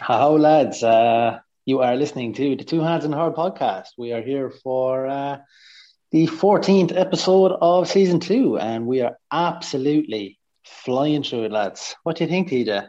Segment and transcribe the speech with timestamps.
[0.00, 0.82] Hello, lads.
[0.82, 3.90] Uh, you are listening to the Two Hands on the Hurl podcast.
[3.96, 5.38] We are here for uh,
[6.10, 11.94] the 14th episode of season two, and we are absolutely flying through it, lads.
[12.02, 12.88] What do you think, TJ?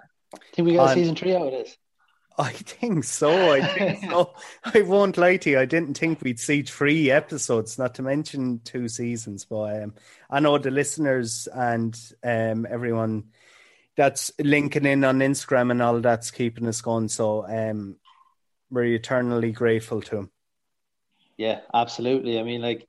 [0.54, 1.78] Think we got um, season three out of this?
[2.40, 3.52] I think so.
[3.54, 4.34] I think so.
[4.64, 5.60] I won't lie to you.
[5.60, 9.46] I didn't think we'd see three episodes, not to mention two seasons.
[9.46, 9.94] But um,
[10.28, 13.26] I know the listeners and um, everyone
[13.98, 17.08] that's linking in on Instagram and all that's keeping us going.
[17.08, 17.98] So um,
[18.70, 20.32] we're eternally grateful to him.
[21.38, 22.40] Yeah, absolutely.
[22.40, 22.88] I mean, like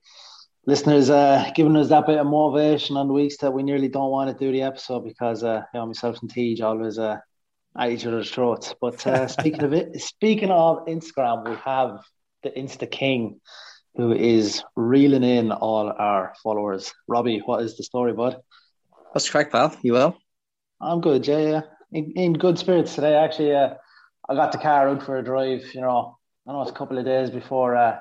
[0.66, 4.10] listeners uh, giving us that bit of motivation on the weeks that we nearly don't
[4.10, 7.18] want to do the episode because uh, you know myself and Tej always uh,
[7.78, 8.74] at each other's throats.
[8.80, 12.00] But uh, speaking of it, speaking of Instagram, we have
[12.42, 13.40] the Insta King
[13.96, 16.92] who is reeling in all our followers.
[17.08, 18.36] Robbie, what is the story, bud?
[19.12, 19.74] What's the crack, pal?
[19.82, 20.18] You well?
[20.80, 21.60] I'm good, yeah, yeah.
[21.92, 23.14] In, in good spirits today.
[23.14, 23.74] Actually, uh,
[24.28, 25.64] I got the car out for a drive.
[25.74, 27.98] You know, I know it's a couple of days before uh,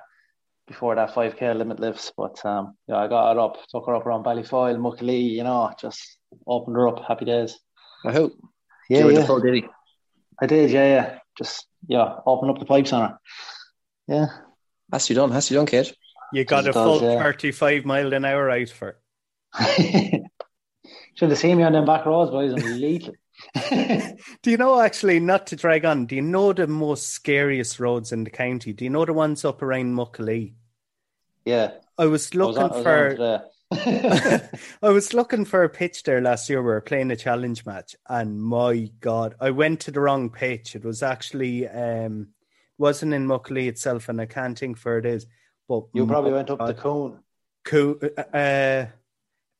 [0.67, 4.05] before that 5k limit lifts, but um, yeah, I got it up, took her up
[4.05, 5.31] around Ballyfoyle, Muckalee.
[5.31, 6.17] You know, just
[6.47, 7.05] opened her up.
[7.07, 7.57] Happy days.
[8.05, 8.33] I hope.
[8.89, 9.25] Yeah, yeah.
[9.25, 9.63] Full did
[10.41, 11.19] I did, yeah, yeah.
[11.37, 13.19] Just yeah, open up the pipes on her.
[14.07, 14.27] Yeah.
[14.91, 15.31] Has you done?
[15.31, 15.95] Has you done, kid?
[16.33, 17.21] You got a full yeah.
[17.21, 18.99] 35 mile an hour out for.
[21.15, 22.53] Should have seen me on them back roads, boys.
[22.53, 23.15] I'm lethal.
[24.41, 26.05] do you know actually not to drag on?
[26.05, 28.73] Do you know the most scariest roads in the county?
[28.73, 30.53] Do you know the ones up around Muckalee?
[31.45, 33.43] Yeah, I was looking I was on, for.
[33.71, 36.61] I was looking for a pitch there last year.
[36.61, 40.75] We were playing a challenge match, and my God, I went to the wrong pitch.
[40.75, 42.27] It was actually um,
[42.77, 45.25] wasn't in Muckalee itself, and I can't think where it is.
[45.67, 47.19] But you probably went up God, the cone.
[47.63, 47.99] Coon,
[48.33, 48.85] uh,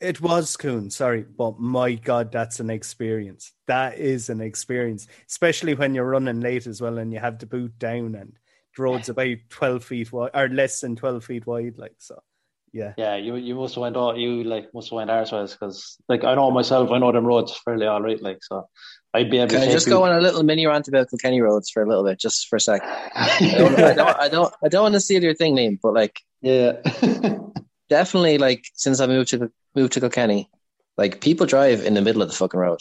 [0.05, 3.51] it was Coon, sorry, but my God, that's an experience.
[3.67, 7.45] That is an experience, especially when you're running late as well, and you have the
[7.45, 8.37] boot down, and
[8.77, 12.21] the road's about twelve feet wide or less than twelve feet wide, like so.
[12.71, 15.97] Yeah, yeah, you you must have went all you like must have went ourselves because
[16.07, 18.67] like I know myself, I know them roads fairly all right, like so.
[19.13, 21.39] I'd be able Can to I just go on a little mini rant about Kilkenny
[21.39, 22.81] roads for a little bit, just for a sec.
[23.15, 25.94] I, don't, I, don't, I don't, I don't want to steal your thing, name, but
[25.94, 26.73] like, yeah,
[27.90, 30.50] definitely, like since I moved to moved to Kilkenny,
[30.97, 32.79] like people drive in the middle of the fucking road.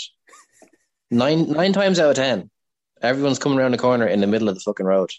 [1.10, 2.50] Nine nine times out of ten,
[3.02, 5.10] everyone's coming around the corner in the middle of the fucking road.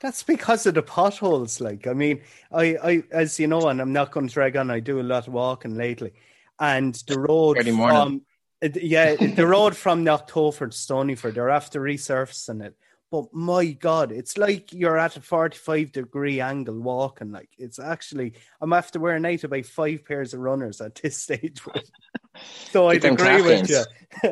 [0.00, 1.60] That's because of the potholes.
[1.60, 2.20] Like, I mean,
[2.52, 4.70] I, I, as you know, and I'm not going to drag on.
[4.70, 6.12] I do a lot of walking lately,
[6.58, 8.22] and the road from,
[8.62, 12.76] yeah, the road from Knocktopher to Stoneyford, they're after resurfacing it.
[13.10, 17.32] But my God, it's like you're at a 45 degree angle walking.
[17.32, 21.60] Like it's actually, I'm after wearing out about five pairs of runners at this stage.
[22.70, 23.84] so I agree with you.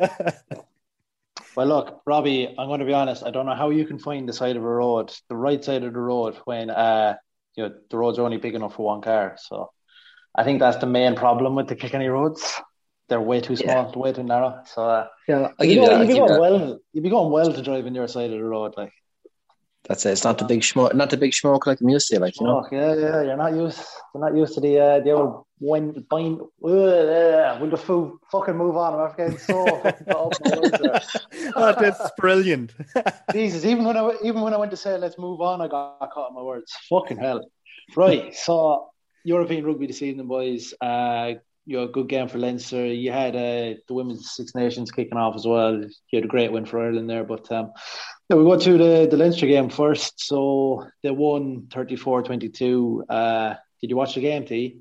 [1.55, 3.23] well, look, Robbie, I'm going to be honest.
[3.23, 5.83] I don't know how you can find the side of a road, the right side
[5.83, 7.15] of the road, when uh,
[7.55, 9.35] you know the roads are only big enough for one car.
[9.41, 9.71] So
[10.33, 12.61] I think that's the main problem with the Kilkenny roads
[13.09, 13.99] they're way too small, yeah.
[13.99, 14.61] way too narrow.
[14.65, 16.79] So uh, yeah, you'd be, going, you'd be going well.
[16.93, 18.93] You'd be going well to drive in your side of the road, like.
[19.87, 20.11] That's it.
[20.11, 22.45] It's not the big smoke, not the big smoke like I'm used to, like you
[22.45, 22.67] know.
[22.71, 23.21] Yeah, yeah.
[23.21, 23.81] You're not used.
[24.13, 26.05] You're not used to the uh, the old wind.
[26.09, 26.41] Bind.
[26.41, 28.99] Uh, will the food fucking move on?
[28.99, 29.65] I'm getting so
[31.55, 32.73] oh, that's brilliant.
[33.31, 36.11] Jesus, even when I even when I went to say let's move on, I got
[36.11, 36.75] caught in my words.
[36.89, 37.49] Fucking hell.
[37.95, 38.35] Right.
[38.35, 38.89] So
[39.23, 40.73] European rugby this evening, boys.
[40.79, 41.35] Uh,
[41.69, 42.83] you know, a good game for Leinster.
[42.83, 45.75] You had uh, the women's Six Nations kicking off as well.
[45.75, 47.23] You had a great win for Ireland there.
[47.23, 47.73] But um,
[48.27, 50.19] yeah, we go to the, the Leinster game first.
[50.19, 53.05] So they won 34 22.
[53.07, 54.79] Uh, did you watch the game, T?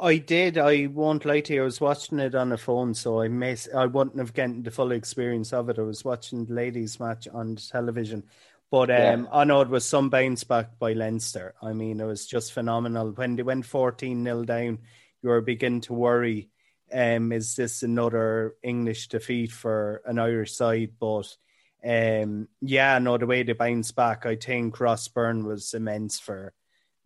[0.00, 0.58] I did.
[0.58, 1.60] I won't lie to you.
[1.62, 3.68] I was watching it on the phone, so I miss.
[3.72, 5.78] I wouldn't have gotten the full experience of it.
[5.78, 8.24] I was watching the ladies' match on television,
[8.72, 9.26] but um, yeah.
[9.32, 11.54] I know it was some bounce back by Leinster.
[11.62, 14.78] I mean, it was just phenomenal when they went fourteen 0 down
[15.22, 16.50] you're beginning to worry
[16.92, 20.92] um, is this another English defeat for an Irish side?
[20.98, 21.36] But
[21.84, 26.52] um, yeah, no, the way they bounce back, I think Ross Byrne was immense for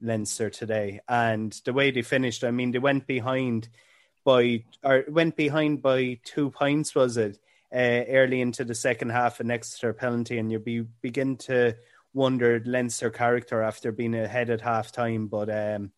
[0.01, 1.01] Leinster today.
[1.09, 3.69] And the way they finished, I mean, they went behind
[4.25, 7.39] by or went behind by two points, was it?
[7.75, 11.75] Uh, early into the second half, an extra penalty, and you be begin to
[12.13, 15.27] wonder Leinster character after being ahead at half time.
[15.27, 15.91] But um,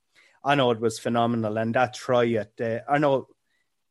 [0.45, 3.29] I know it was phenomenal, and that try at uh, I know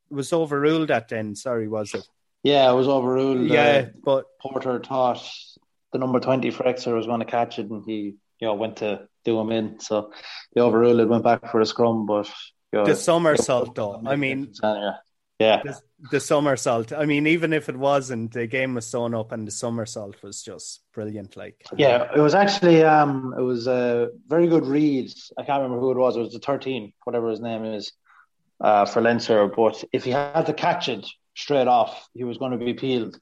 [0.10, 1.36] it was overruled at then.
[1.36, 2.08] Sorry, was it?
[2.44, 3.48] Yeah, it was overruled.
[3.48, 5.28] Yeah, uh, but Porter thought
[5.92, 8.78] the number twenty for Exeter was going to catch it, and he you know went
[8.78, 9.80] to do him in.
[9.80, 10.12] So
[10.54, 12.30] they overruled it, went back for a scrum, but
[12.72, 14.02] you know, the somersault though.
[14.06, 14.98] I mean, yeah,
[15.44, 15.76] Yeah, the,
[16.12, 16.94] the somersault.
[16.94, 20.44] I mean, even if it wasn't, the game was sewn up, and the somersault was
[20.44, 21.36] just brilliant.
[21.36, 25.12] Like, yeah, it was actually um, it was a very good read.
[25.38, 26.16] I can't remember who it was.
[26.16, 27.92] It was the thirteen, whatever his name is,
[28.60, 29.48] uh, for Leinster.
[29.48, 31.06] But if he had to catch it
[31.36, 33.20] straight off, he was going to be peeled.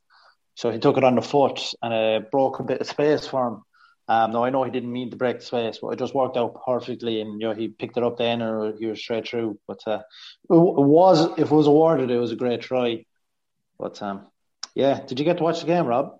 [0.55, 3.47] So he took it on the foot, and it broke a bit of space for
[3.47, 3.61] him.
[4.07, 6.35] Um, no, I know he didn't mean to break the space, but it just worked
[6.35, 9.59] out perfectly, and you know he picked it up then, or he was straight through.
[9.67, 9.99] But uh,
[10.49, 13.05] it was, if it was awarded, it was a great try.
[13.79, 14.27] But um,
[14.75, 16.17] yeah, did you get to watch the game, Rob?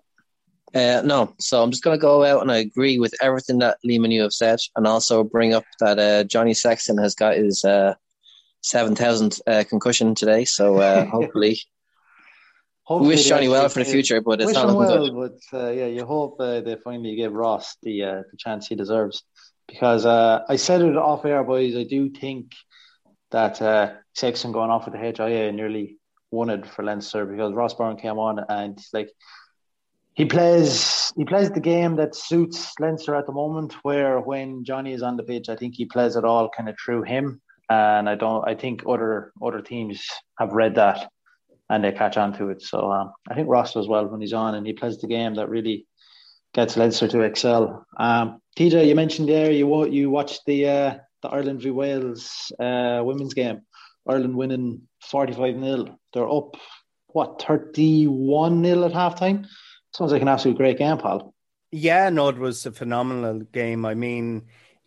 [0.74, 3.76] Uh, no, so I'm just going to go out and I agree with everything that
[3.86, 7.36] Liam and you have said, and also bring up that uh, Johnny Sexton has got
[7.36, 7.94] his uh,
[8.62, 10.44] seven thousand uh, concussion today.
[10.46, 11.04] So uh,
[12.84, 15.40] hopefully, we wish Johnny well for the future, but it's not looking well, good.
[15.52, 18.74] But uh, yeah, you hope uh, they finally give Ross the uh, the chance he
[18.74, 19.22] deserves.
[19.68, 21.76] Because uh, I said it off air, boys.
[21.76, 22.52] I do think
[23.30, 25.96] that uh, Sexton going off with the HIA nearly
[26.30, 29.10] won it for Leinster because Ross Byrne came on and like
[30.14, 33.74] he plays he plays the game that suits Leinster at the moment.
[33.82, 36.76] Where when Johnny is on the pitch, I think he plays it all kind of
[36.82, 37.40] through him,
[37.70, 38.46] and I don't.
[38.46, 40.06] I think other other teams
[40.38, 41.10] have read that
[41.72, 42.60] and they catch on to it.
[42.60, 45.34] So um, I think Ross does well when he's on and he plays the game
[45.36, 45.86] that really
[46.52, 47.86] gets Leinster to excel.
[47.96, 53.00] Um, TJ, you mentioned there you you watched the uh, the Ireland v Wales uh,
[53.02, 53.62] women's game.
[54.06, 56.56] Ireland winning forty five 0 They're up
[57.06, 59.46] what thirty one 0 at halftime.
[59.94, 61.32] Sounds like an absolute great game, Paul.
[61.70, 63.86] Yeah, no, it was a phenomenal game.
[63.86, 64.42] I mean,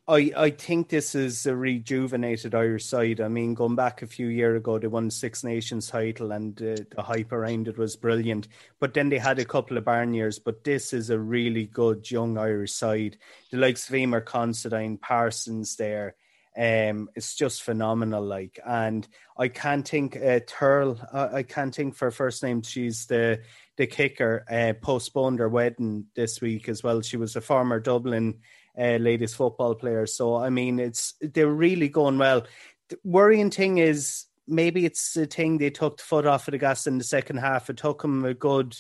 [0.08, 3.20] I, I think this is a rejuvenated Irish side.
[3.20, 6.86] I mean, going back a few years ago, they won Six Nations title and the
[7.00, 8.48] hype around it was brilliant.
[8.80, 10.38] But then they had a couple of barn years.
[10.38, 13.18] But this is a really good young Irish side.
[13.50, 16.16] The likes of Eimear Considine, Parsons there.
[16.56, 18.24] Um, it's just phenomenal.
[18.24, 19.08] Like, and
[19.40, 21.00] I can't think uh, Tyrrell.
[21.12, 22.62] Uh, I can't think for first name.
[22.62, 23.42] She's the
[23.76, 24.46] the kicker.
[24.50, 27.02] Uh, postponed her wedding this week as well.
[27.02, 28.36] She was a former Dublin
[28.80, 30.14] uh, ladies football players.
[30.14, 32.46] So I mean, it's they're really going well.
[32.90, 36.58] The worrying thing is maybe it's the thing they took the foot off of the
[36.58, 37.70] gas in the second half.
[37.70, 38.76] It took them a good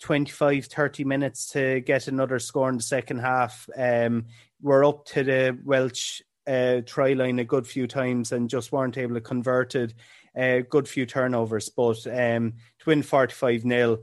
[0.00, 3.68] 25, 30 minutes to get another score in the second half.
[3.76, 4.26] Um,
[4.60, 8.98] we're up to the Welsh uh, try line a good few times and just weren't
[8.98, 9.94] able to convert it.
[10.36, 13.96] A uh, good few turnovers, but um, to win 45 0 uh,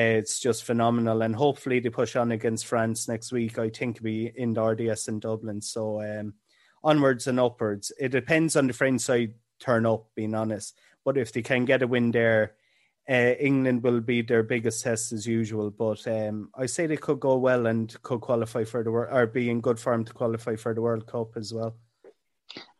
[0.00, 3.58] it's just phenomenal, and hopefully they push on against France next week.
[3.58, 5.60] I think be in the RDS in Dublin.
[5.60, 6.34] So um,
[6.82, 7.92] onwards and upwards.
[8.00, 10.78] It depends on the French side turn up, being honest.
[11.04, 12.54] But if they can get a win there,
[13.08, 15.70] uh, England will be their biggest test as usual.
[15.70, 19.26] But um, I say they could go well and could qualify for the world or
[19.26, 21.76] be in good form to qualify for the World Cup as well.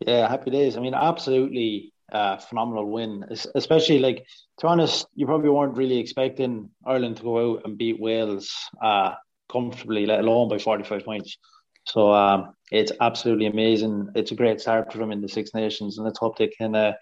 [0.01, 0.77] Yeah, happy days.
[0.77, 3.25] I mean, absolutely uh, phenomenal win.
[3.55, 4.19] Especially like
[4.59, 8.53] to be honest, you probably weren't really expecting Ireland to go out and beat Wales
[8.83, 9.15] uh,
[9.51, 11.39] comfortably, let alone by forty five points.
[11.85, 14.11] So um, it's absolutely amazing.
[14.15, 16.77] It's a great start for them in the Six Nations, and let's hope they can
[16.77, 16.93] uh,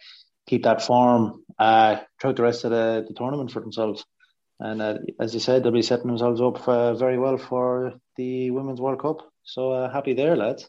[0.47, 4.05] keep that form uh, throughout the rest of the, the tournament for themselves.
[4.59, 8.51] And uh, as you said, they'll be setting themselves up uh, very well for the
[8.51, 9.31] Women's World Cup.
[9.43, 10.69] So uh, happy there, lads.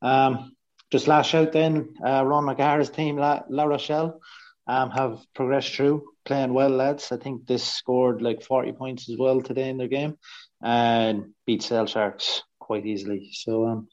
[0.00, 0.56] Um,
[0.92, 4.20] just last shout then, uh, Ronan O'Gara's team, La, La Rochelle,
[4.66, 7.10] um, have progressed through, playing well, lads.
[7.10, 10.18] I think they scored like 40 points as well today in their game
[10.62, 13.30] and beat Sale Sharks quite easily.
[13.32, 13.88] So, um,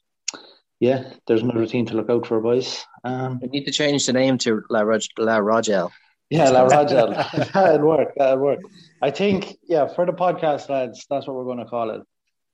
[0.78, 2.84] yeah, there's another team to look out for, boys.
[3.02, 5.90] Um, we need to change the name to La, Rog- La Rogel.
[6.28, 7.14] Yeah, La Rogel.
[7.54, 8.12] that'd work.
[8.16, 8.60] That'd work.
[9.00, 12.02] I think, yeah, for the podcast, lads, that's what we're going to call it.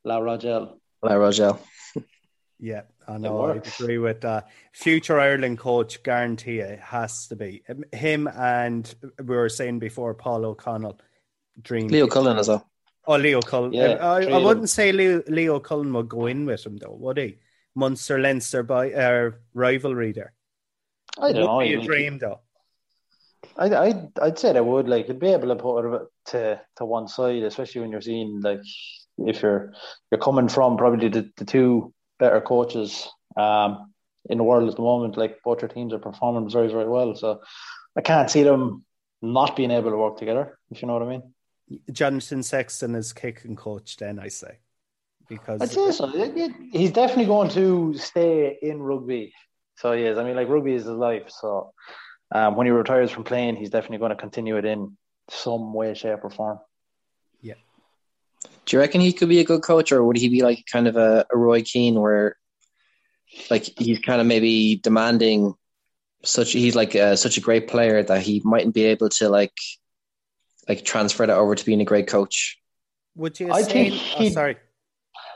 [0.04, 0.78] La Rogel.
[1.02, 1.58] La Rogel.
[2.58, 2.82] Yeah.
[3.08, 3.42] I know.
[3.42, 4.48] I agree with that.
[4.72, 8.28] Future Ireland coach, guarantee it has to be him.
[8.28, 10.98] And we were saying before, Paul O'Connell,
[11.62, 11.88] dream.
[11.88, 12.68] Leo Cullen as well.
[13.06, 13.72] Oh, Leo Cullen.
[13.72, 17.18] Yeah, I, I wouldn't say Leo, Leo Cullen would go in with him though, would
[17.18, 17.38] he?
[17.76, 20.32] Munster Leinster by uh, rivalry there.
[21.18, 21.60] I don't know.
[21.60, 22.40] Be a dream though.
[23.56, 26.84] I I I'd say they would like you'd be able to put it to to
[26.84, 28.60] one side, especially when you're seeing like
[29.18, 29.72] if you're
[30.10, 33.92] you're coming from probably the, the two better coaches um,
[34.28, 35.16] in the world at the moment.
[35.16, 37.14] Like both your teams are performing very, very well.
[37.14, 37.40] So
[37.96, 38.84] I can't see them
[39.22, 41.22] not being able to work together, if you know what I mean.
[41.90, 44.58] Jonathan Sexton is kicking coach, then I say.
[45.28, 46.06] Because I'd say so.
[46.70, 49.32] He's definitely going to stay in rugby.
[49.76, 50.18] So he is.
[50.18, 51.24] I mean, like rugby is his life.
[51.28, 51.72] So
[52.32, 54.96] um, when he retires from playing, he's definitely going to continue it in
[55.28, 56.60] some way, shape, or form.
[58.66, 60.88] Do you reckon he could be a good coach, or would he be like kind
[60.88, 62.36] of a, a Roy Keane, where
[63.50, 65.54] like he's kind of maybe demanding
[66.24, 69.56] such he's like uh, such a great player that he mightn't be able to like
[70.68, 72.58] like transfer that over to being a great coach.
[73.14, 73.50] Would you?
[73.52, 74.56] I say, think oh, sorry.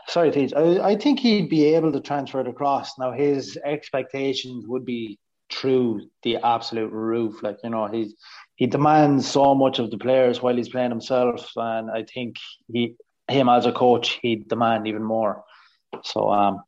[0.08, 0.52] Sorry, Teach.
[0.54, 2.98] I, I think he'd be able to transfer it across.
[2.98, 5.18] Now his expectations would be
[5.50, 7.42] through the absolute roof.
[7.42, 8.14] Like you know, he's
[8.56, 12.36] he demands so much of the players while he's playing himself, and I think
[12.72, 12.96] he
[13.30, 15.44] him as a coach he'd demand even more.
[16.04, 16.62] So um,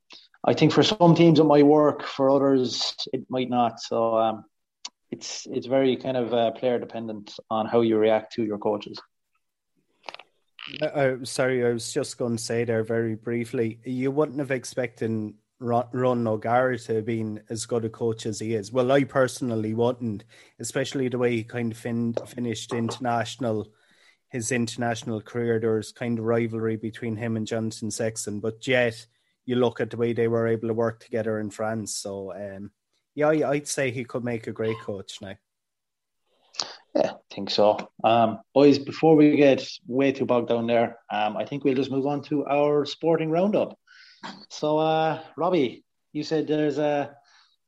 [0.45, 3.81] I think for some teams it might work, for others it might not.
[3.81, 4.45] So um,
[5.11, 9.01] it's it's very kind of uh, player dependent on how you react to your coaches.
[10.81, 13.81] Uh, uh, sorry, I was just going to say there very briefly.
[13.85, 18.39] You wouldn't have expected Ron, Ron O'Gara to have been as good a coach as
[18.39, 18.73] he is.
[18.73, 20.25] Well, I personally wouldn't,
[20.61, 23.69] especially the way he kind of fin- finished international
[24.33, 25.61] his international career.
[25.61, 29.07] There was kind of rivalry between him and Jonathan Sexton, but yet
[29.45, 31.95] you look at the way they were able to work together in France.
[31.95, 32.71] So, um,
[33.15, 35.35] yeah, I- I'd say he could make a great coach now.
[36.95, 37.91] Yeah, I think so.
[38.05, 41.91] Um, boys, before we get way too bogged down there, um, I think we'll just
[41.91, 43.79] move on to our sporting roundup.
[44.49, 47.17] So, uh, Robbie, you said there's a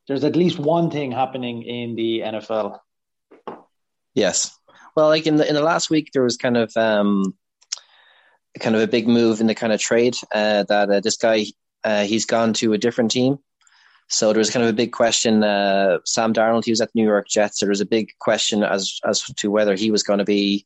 [0.06, 2.78] there's at least one thing happening in the NFL.
[4.14, 4.58] Yes.
[4.96, 7.34] Well, like in the in the last week, there was kind of um,
[8.60, 11.46] kind of a big move in the kind of trade uh, that uh, this guy
[11.82, 13.38] uh, he's gone to a different team.
[14.08, 15.42] So there was kind of a big question.
[15.42, 17.58] Uh, Sam Darnold, he was at the New York Jets.
[17.58, 20.64] So there was a big question as as to whether he was going to be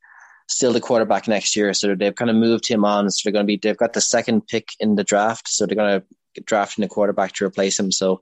[0.48, 1.72] still the quarterback next year.
[1.72, 3.10] So they've kind of moved him on.
[3.10, 5.48] So they're going to be they've got the second pick in the draft.
[5.48, 7.92] So they're going to draft in a quarterback to replace him.
[7.92, 8.20] So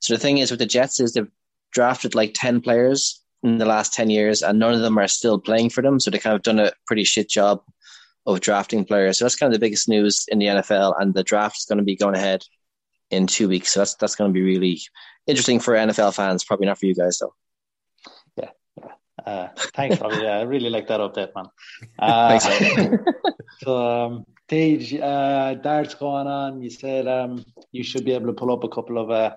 [0.00, 1.30] so the thing is with the Jets is they've
[1.72, 5.38] drafted like ten players in the last ten years, and none of them are still
[5.38, 6.00] playing for them.
[6.00, 7.62] So they kind of done a pretty shit job
[8.26, 9.18] of drafting players.
[9.18, 11.78] So that's kind of the biggest news in the NFL, and the draft is going
[11.78, 12.42] to be going ahead
[13.10, 13.72] in two weeks.
[13.72, 14.80] So that's that's going to be really
[15.26, 16.44] interesting for NFL fans.
[16.44, 17.34] Probably not for you guys though.
[19.24, 20.22] Uh, thanks, Robbie.
[20.22, 21.46] Yeah, I really like that update, man.
[21.98, 23.04] Uh, Thanks,
[23.58, 26.62] so, um, Tage, uh, darts going on.
[26.62, 29.34] You said um, you should be able to pull up a couple of uh,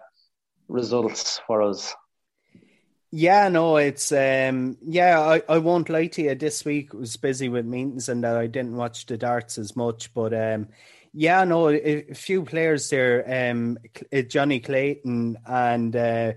[0.67, 1.93] results for us.
[3.11, 6.35] Yeah, no, it's um yeah, I, I won't lie to you.
[6.35, 10.13] This week was busy with meetings and that I didn't watch the darts as much,
[10.13, 10.67] but um
[11.11, 13.49] yeah, no, a, a few players there.
[13.49, 13.79] Um,
[14.27, 16.33] Johnny Clayton and uh,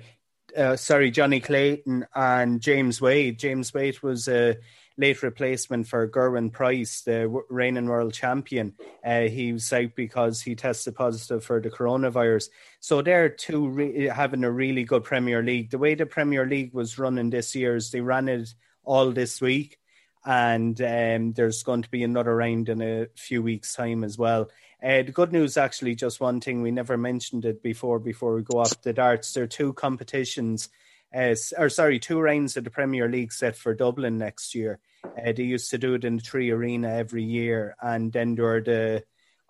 [0.57, 3.39] uh, sorry, Johnny Clayton and James Wade.
[3.39, 4.57] James Wade was a
[4.97, 8.75] late replacement for Gerwyn Price, the reigning world champion.
[9.05, 12.49] Uh, he was out because he tested positive for the coronavirus.
[12.81, 15.71] So they're two re- having a really good Premier League.
[15.71, 19.41] The way the Premier League was running this year is they ran it all this
[19.41, 19.79] week.
[20.25, 24.51] And um, there's going to be another round in a few weeks' time as well.
[24.83, 27.99] Uh, the good news, actually, just one thing we never mentioned it before.
[27.99, 30.69] Before we go off the darts, there are two competitions,
[31.15, 34.79] uh, or sorry, two rounds of the Premier League set for Dublin next year.
[35.05, 39.05] Uh, they used to do it in the 3Arena every year, and then there the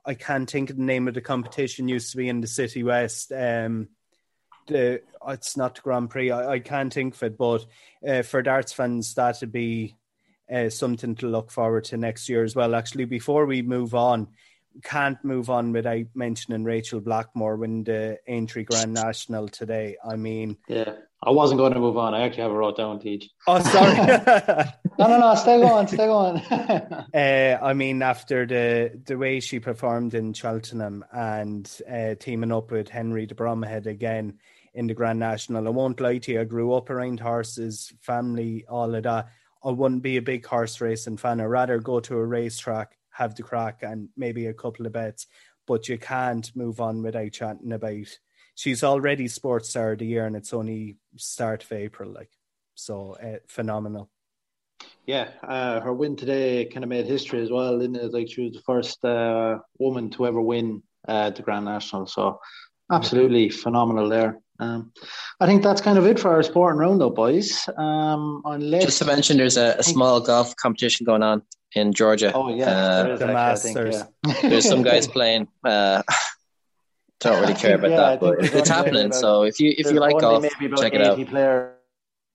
[0.05, 1.89] I can't think of the name of the competition.
[1.89, 3.31] Used to be in the City West.
[3.33, 3.89] Um,
[4.67, 6.31] the it's not the Grand Prix.
[6.31, 7.67] I, I can't think of it, but
[8.07, 9.97] uh, for darts fans, that'd be
[10.53, 12.75] uh, something to look forward to next year as well.
[12.75, 14.29] Actually, before we move on,
[14.83, 19.97] can't move on without mentioning Rachel Blackmore winning the Aintree Grand National today.
[20.05, 22.15] I mean, yeah, I wasn't going to move on.
[22.15, 23.31] I actually have it wrote down, Teach.
[23.47, 23.95] Oh, sorry.
[24.99, 25.35] no, no, no.
[25.37, 25.87] Stay going.
[25.87, 26.37] Stay going.
[27.15, 32.71] uh, I mean, after the the way she performed in Cheltenham and uh, teaming up
[32.71, 34.39] with Henry de Bromhead again
[34.75, 36.41] in the Grand National, I won't lie to you.
[36.41, 39.29] I grew up around horses, family, all of that.
[39.65, 41.41] I wouldn't be a big horse racing fan.
[41.41, 45.27] I'd rather go to a racetrack, have the crack, and maybe a couple of bets.
[45.67, 48.09] But you can't move on without chatting about.
[48.55, 52.11] She's already sports star of the year, and it's only start of April.
[52.11, 52.31] Like
[52.75, 54.11] so, uh, phenomenal.
[55.07, 57.79] Yeah, uh, her win today kind of made history as well.
[57.79, 58.13] Didn't it?
[58.13, 62.07] Like she was the first uh, woman to ever win uh, the Grand National.
[62.07, 62.39] So
[62.93, 64.39] absolutely phenomenal there.
[64.61, 64.93] Um,
[65.41, 67.69] I think that's kind of it for our sporting round, though, boys.
[67.77, 71.43] Um, unless Just to mention, there's a, a small golf competition going on
[71.75, 72.31] in Georgia.
[72.35, 73.97] Oh yeah, Uh, there is the actually, Masters.
[74.25, 74.49] think, yeah.
[74.51, 75.49] there's some guys playing.
[75.65, 76.03] Uh,
[77.21, 79.07] don't really care about Yeah, that, but it's, there's it's only happening.
[79.07, 81.19] about- So if you if you like golf, maybe about check it out.
[81.19, 81.71] 80 players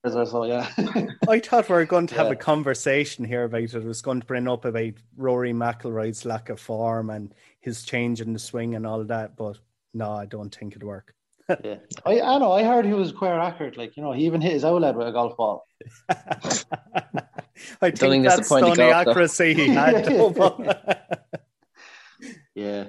[0.04, 0.44] or so.
[0.44, 0.68] Yeah.
[1.28, 2.32] I thought we were going to have Yeah.
[2.32, 3.74] a conversation here about it.
[3.74, 8.20] I was going to bring up about Rory McIlroy's lack of form and his change
[8.20, 9.58] in the swing and all that, but
[9.94, 11.14] no, I don't think it'd work.
[11.48, 11.76] yeah.
[12.06, 12.52] I, I know.
[12.52, 13.76] I heard he was quite accurate.
[13.76, 15.64] Like you know, he even hit his outlet with a golf ball.
[16.08, 19.10] I think think that's that's the the point of only golf, though.
[19.10, 21.18] accuracy he had.
[22.54, 22.84] Yeah.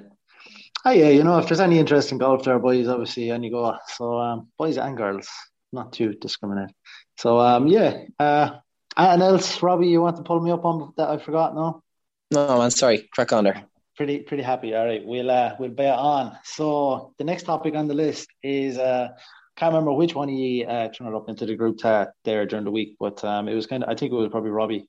[0.86, 3.52] Oh yeah, you know, if there's any interest in golf there, boys, obviously, and you
[3.52, 3.78] go.
[3.88, 5.30] So, um, boys and girls,
[5.72, 6.72] not too discriminate.
[7.18, 8.06] So um, yeah.
[8.18, 8.58] Uh,
[8.98, 9.88] anything else, Robbie?
[9.88, 11.10] You want to pull me up on that?
[11.10, 11.54] I forgot.
[11.54, 11.84] No.
[12.32, 12.72] No, man.
[12.72, 13.08] Sorry.
[13.14, 13.66] Crack on there.
[14.00, 14.74] Pretty pretty happy.
[14.74, 16.38] All right, we'll uh, we'll bear on.
[16.46, 19.10] So the next topic on the list is uh,
[19.58, 22.72] can't remember which one he uh, turned up into the group chat there during the
[22.72, 24.88] week, but um, it was kind of I think it was probably Robbie.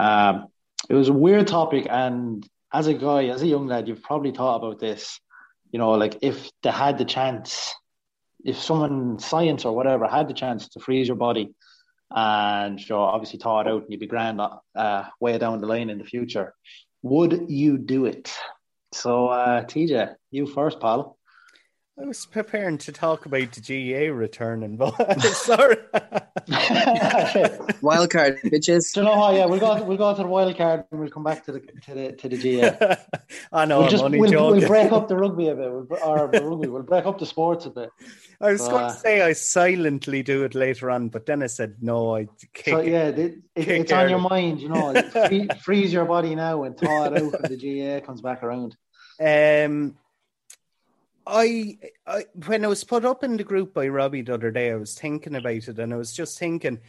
[0.00, 0.48] Um,
[0.90, 4.32] it was a weird topic, and as a guy, as a young lad, you've probably
[4.32, 5.20] thought about this.
[5.70, 7.72] You know, like if they had the chance,
[8.44, 11.54] if someone, science or whatever, had the chance to freeze your body,
[12.10, 15.90] and know, obviously thaw it out, and you'd be grand uh, way down the line
[15.90, 16.54] in the future,
[17.02, 18.32] would you do it?
[18.92, 21.17] So, uh, TJ, you first, pal.
[22.00, 25.78] I was preparing to talk about the GAA returning, but sorry.
[27.82, 28.94] wild card, bitches.
[28.94, 29.34] Do you know how?
[29.34, 29.82] Yeah, we'll go.
[29.82, 32.28] We'll go to the wild card, and we'll come back to the to the to
[32.28, 32.96] the GAA.
[33.52, 33.80] I know.
[33.80, 36.68] We'll, just, we'll, we'll, break up the rugby a bit, we'll, or the rugby.
[36.68, 37.90] We'll break up the sports a bit.
[38.40, 41.42] I was so, going to uh, say I silently do it later on, but then
[41.42, 42.14] I said no.
[42.14, 42.74] I kick.
[42.74, 44.60] So yeah, it, it, it's on your mind.
[44.60, 48.20] You know, free, freeze your body now and thaw it out when the GAA comes
[48.20, 48.76] back around.
[49.20, 49.96] Um
[51.28, 54.72] I, I when I was put up in the group by Robbie the other day,
[54.72, 56.80] I was thinking about it, and I was just thinking,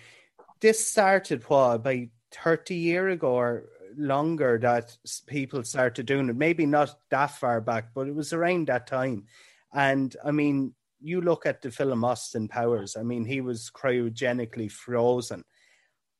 [0.61, 3.65] this started what about thirty year ago or
[3.97, 6.37] longer that people started doing it.
[6.37, 9.25] Maybe not that far back, but it was around that time.
[9.73, 12.95] And I mean, you look at the film Austin Powers.
[12.95, 15.43] I mean, he was cryogenically frozen.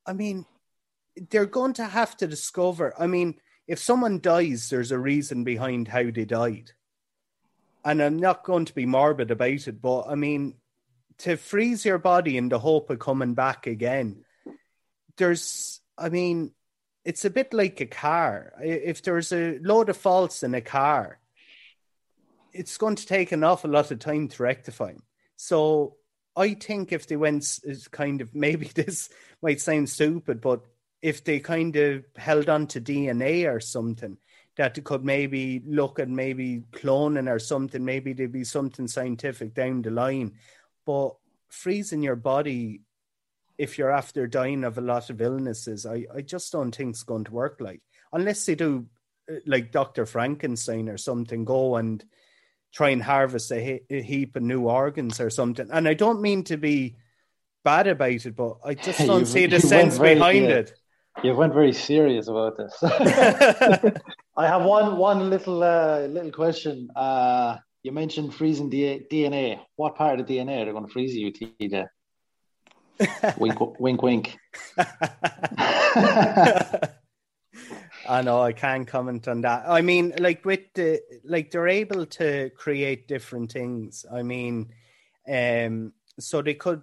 [0.04, 0.44] I mean,
[1.30, 2.92] they're going to have to discover.
[2.98, 6.72] I mean, if someone dies, there's a reason behind how they died
[7.84, 10.54] and I'm not going to be morbid about it, but I mean,
[11.18, 14.24] to freeze your body in the hope of coming back again,
[15.16, 16.52] there's, I mean,
[17.04, 18.52] it's a bit like a car.
[18.62, 21.18] If there's a load of faults in a car,
[22.52, 25.02] it's going to take an awful lot of time to rectify them.
[25.36, 25.96] So
[26.36, 27.58] I think if they went
[27.90, 29.08] kind of maybe this
[29.42, 30.62] might sound stupid, but
[31.02, 34.18] if they kind of held on to DNA or something,
[34.60, 37.82] that they could maybe look at maybe cloning or something.
[37.82, 40.34] Maybe there'd be something scientific down the line.
[40.84, 41.14] But
[41.48, 42.82] freezing your body
[43.56, 47.02] if you're after dying of a lot of illnesses, I, I just don't think it's
[47.02, 47.80] going to work like
[48.12, 48.86] unless they do
[49.30, 50.04] uh, like Dr.
[50.04, 52.04] Frankenstein or something, go and
[52.70, 55.68] try and harvest a, he- a heap of new organs or something.
[55.72, 56.96] And I don't mean to be
[57.64, 60.74] bad about it, but I just don't see the sense behind it.
[61.22, 62.74] You went very serious about this.
[64.40, 66.88] I have one one little uh, little question.
[66.96, 69.60] Uh, you mentioned freezing D- DNA.
[69.76, 71.86] What part of the DNA are they going to freeze you, TJ?
[73.38, 74.38] wink, wink, wink.
[78.08, 79.64] I know I can't comment on that.
[79.68, 84.06] I mean, like with the like they're able to create different things.
[84.10, 84.72] I mean,
[85.30, 86.80] um, so they could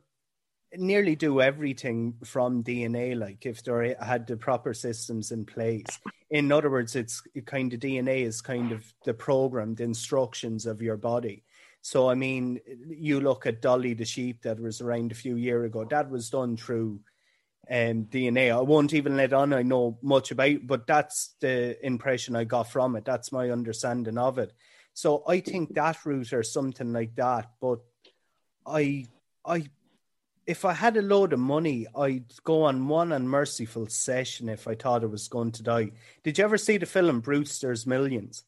[0.77, 5.99] nearly do everything from DNA, like if they had the proper systems in place.
[6.29, 10.97] In other words, it's kind of DNA is kind of the programmed instructions of your
[10.97, 11.43] body.
[11.81, 15.65] So, I mean, you look at Dolly the sheep that was around a few years
[15.67, 16.99] ago, that was done through
[17.69, 18.51] um, DNA.
[18.51, 22.71] I won't even let on I know much about, but that's the impression I got
[22.71, 23.05] from it.
[23.05, 24.53] That's my understanding of it.
[24.93, 27.51] So I think that route or something like that.
[27.61, 27.79] But
[28.65, 29.05] I
[29.45, 29.69] I
[30.47, 34.75] if I had a load of money, I'd go on one unmerciful session if I
[34.75, 35.91] thought I was going to die.
[36.23, 38.45] Did you ever see the film Brewster's Millions?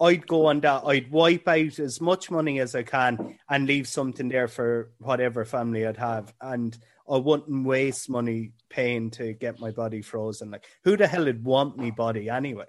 [0.00, 0.84] I'd go on that.
[0.86, 5.44] I'd wipe out as much money as I can and leave something there for whatever
[5.44, 6.32] family I'd have.
[6.40, 6.78] And
[7.10, 10.52] I wouldn't waste money paying to get my body frozen.
[10.52, 12.66] Like, who the hell would want me body anyway?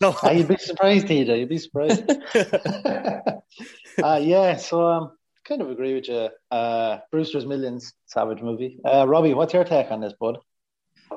[0.00, 1.38] No, ah, you'd be surprised, TJ.
[1.38, 2.04] You'd be surprised.
[4.02, 4.56] uh, yeah.
[4.56, 5.12] So, um,
[5.44, 6.28] kind of agree with you.
[6.50, 8.78] Uh, Brewster's Millions, savage movie.
[8.84, 10.38] Uh, Robbie, what's your take on this, bud?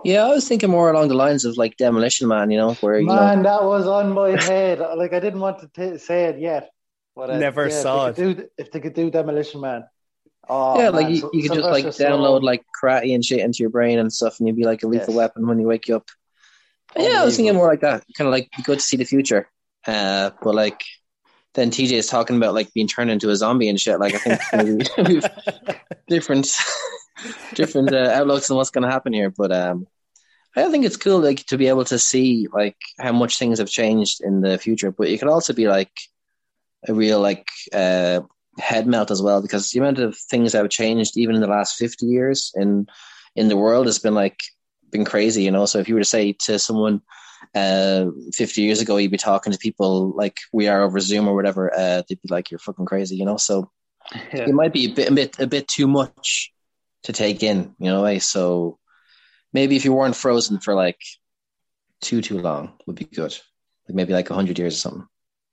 [0.03, 3.01] Yeah, I was thinking more along the lines of like Demolition Man, you know, where
[3.01, 3.43] man, know...
[3.43, 4.79] that was on my head.
[4.97, 6.69] like I didn't want to t- say it yet,
[7.15, 8.37] but uh, never yeah, saw if it.
[8.37, 9.85] Do, if they could do Demolition Man,
[10.49, 10.93] oh, yeah, man.
[10.93, 14.11] like you, you could just like download like karate and shit into your brain and
[14.11, 15.17] stuff, and you'd be like a lethal yes.
[15.17, 16.07] weapon when you wake you up.
[16.97, 18.03] yeah, I was thinking more like that.
[18.17, 19.49] Kind of like good to see the future,
[19.87, 20.83] uh, but like
[21.57, 23.99] then TJ is talking about like being turned into a zombie and shit.
[23.99, 25.23] Like I think
[26.07, 26.55] different
[27.55, 29.87] different uh, outlooks on what's to happen here, but um,
[30.55, 33.69] I think it's cool like to be able to see like how much things have
[33.69, 34.91] changed in the future.
[34.91, 35.91] But it could also be like
[36.87, 38.21] a real like uh,
[38.59, 41.47] head melt as well because the amount of things that have changed even in the
[41.47, 42.85] last fifty years in
[43.35, 44.39] in the world has been like
[44.91, 45.41] been crazy.
[45.41, 47.01] You know, so if you were to say to someone
[47.55, 51.35] uh, 50 years ago, you'd be talking to people like we are over Zoom or
[51.35, 51.73] whatever.
[51.73, 53.37] Uh, they'd be like, "You're fucking crazy," you know.
[53.37, 53.71] So
[54.13, 54.43] yeah.
[54.43, 56.51] it might be a bit, a bit, a bit too much
[57.03, 58.17] to take in, you know.
[58.19, 58.79] So
[59.53, 60.99] maybe if you weren't frozen for like
[62.01, 63.37] too too long, would be good.
[63.87, 65.07] Like maybe like hundred years or something,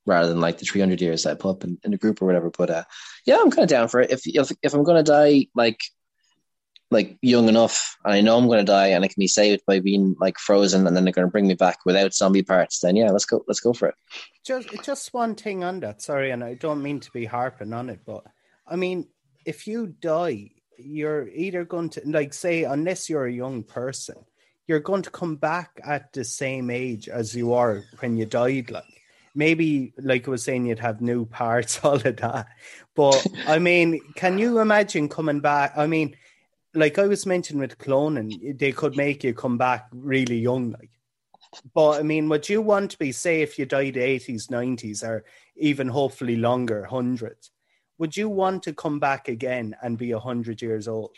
[0.06, 2.20] rather than like the three hundred years that I put up in, in the group
[2.20, 2.50] or whatever.
[2.50, 2.84] But uh,
[3.26, 4.10] yeah, I'm kind of down for it.
[4.10, 5.80] If if if I'm gonna die like
[6.94, 9.80] like young enough and I know I'm to die and I can be saved by
[9.80, 13.10] being like frozen and then they're to bring me back without zombie parts, then yeah,
[13.10, 13.44] let's go.
[13.46, 13.94] Let's go for it.
[14.44, 16.00] Just, just one thing on that.
[16.00, 18.24] Sorry, and I don't mean to be harping on it, but
[18.66, 19.08] I mean,
[19.44, 24.16] if you die, you're either going to like say, unless you're a young person,
[24.66, 28.70] you're going to come back at the same age as you are when you died.
[28.70, 28.84] Like
[29.34, 32.46] maybe, like I was saying, you'd have new parts, all of that.
[32.94, 35.72] But I mean, can you imagine coming back?
[35.76, 36.16] I mean
[36.74, 40.90] like I was mentioning with cloning, they could make you come back really young, like.
[41.72, 45.24] But I mean, would you want to be, say, if you died eighties, nineties, or
[45.56, 47.50] even hopefully longer, hundreds?
[47.98, 51.16] Would you want to come back again and be hundred years old?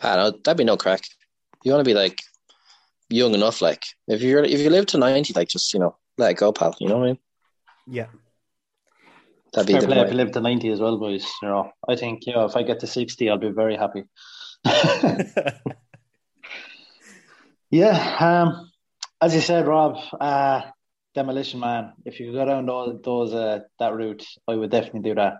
[0.00, 0.40] I don't know.
[0.44, 1.02] That'd be no crack.
[1.64, 2.22] You want to be like
[3.08, 6.30] young enough, like if you're if you live to ninety, like just you know let
[6.30, 6.76] it go, pal.
[6.78, 7.18] You know what I mean?
[7.88, 8.06] Yeah.
[9.52, 11.26] That'd be Fair play if you live to ninety as well, boys.
[11.42, 14.04] You know, I think you know if I get to sixty, I'll be very happy.
[17.70, 18.70] yeah, um,
[19.20, 20.62] as you said, Rob, uh,
[21.14, 21.92] Demolition Man.
[22.04, 25.38] If you go down those, those uh, that route, I would definitely do that.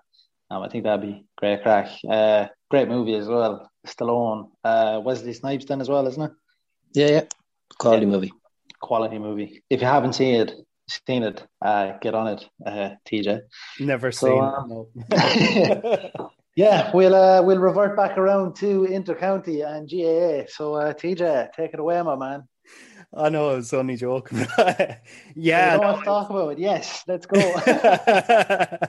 [0.51, 1.89] Um, I think that'd be great crack.
[2.09, 3.71] Uh, great movie as well.
[3.87, 6.33] Stallone, uh, Wesley Snipes, then as well, isn't it?
[6.95, 7.23] Yeah, yeah.
[7.79, 8.13] Quality yeah.
[8.13, 8.33] movie.
[8.81, 9.63] Quality movie.
[9.69, 10.53] If you haven't seen it,
[10.89, 13.41] seen it, uh, get on it, uh, TJ.
[13.81, 16.13] Never so, seen um, it.
[16.15, 16.31] No.
[16.57, 20.51] Yeah, we'll uh, we'll revert back around to intercounty and GAA.
[20.51, 22.49] So uh, TJ, take it away, my man.
[23.15, 24.47] I know I was only joking.
[25.37, 26.59] yeah, no, talk about it.
[26.59, 27.39] Yes, let's go.
[28.19, 28.87] uh,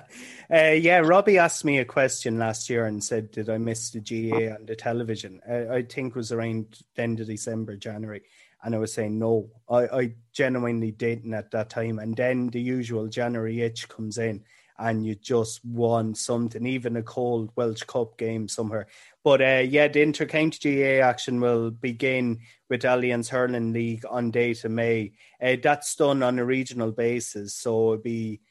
[0.50, 4.56] yeah, Robbie asked me a question last year and said, "Did I miss the GAA
[4.56, 8.24] on the television?" Uh, I think it was around the end of December, January,
[8.64, 9.50] and I was saying no.
[9.70, 12.00] I, I genuinely didn't at that time.
[12.00, 14.46] And then the usual January itch comes in,
[14.80, 18.88] and you just won something, even a cold Walsh Cup game somewhere.
[19.24, 24.64] But uh, yeah, the Intercounty GAA action will begin with Allianz Hurling League on date
[24.64, 25.14] of May.
[25.42, 28.42] Uh, that's done on a regional basis, so it'll be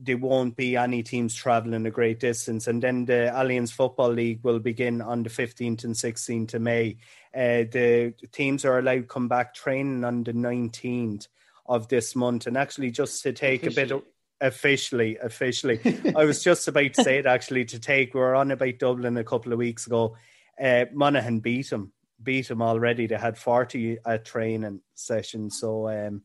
[0.00, 2.66] there won't be any teams traveling a great distance.
[2.66, 6.96] And then the Allianz Football League will begin on the 15th and 16th of May.
[7.34, 11.28] Uh, the teams are allowed to come back training on the 19th
[11.66, 12.46] of this month.
[12.46, 14.02] And actually, just to take a bit of
[14.40, 15.80] officially, officially.
[16.16, 18.14] I was just about to say it actually to take.
[18.14, 20.16] We were on about Dublin a couple of weeks ago.
[20.60, 21.92] Uh, Monaghan beat him,
[22.22, 23.06] beat him already.
[23.06, 25.50] They had 40 a training session.
[25.50, 26.22] So, um,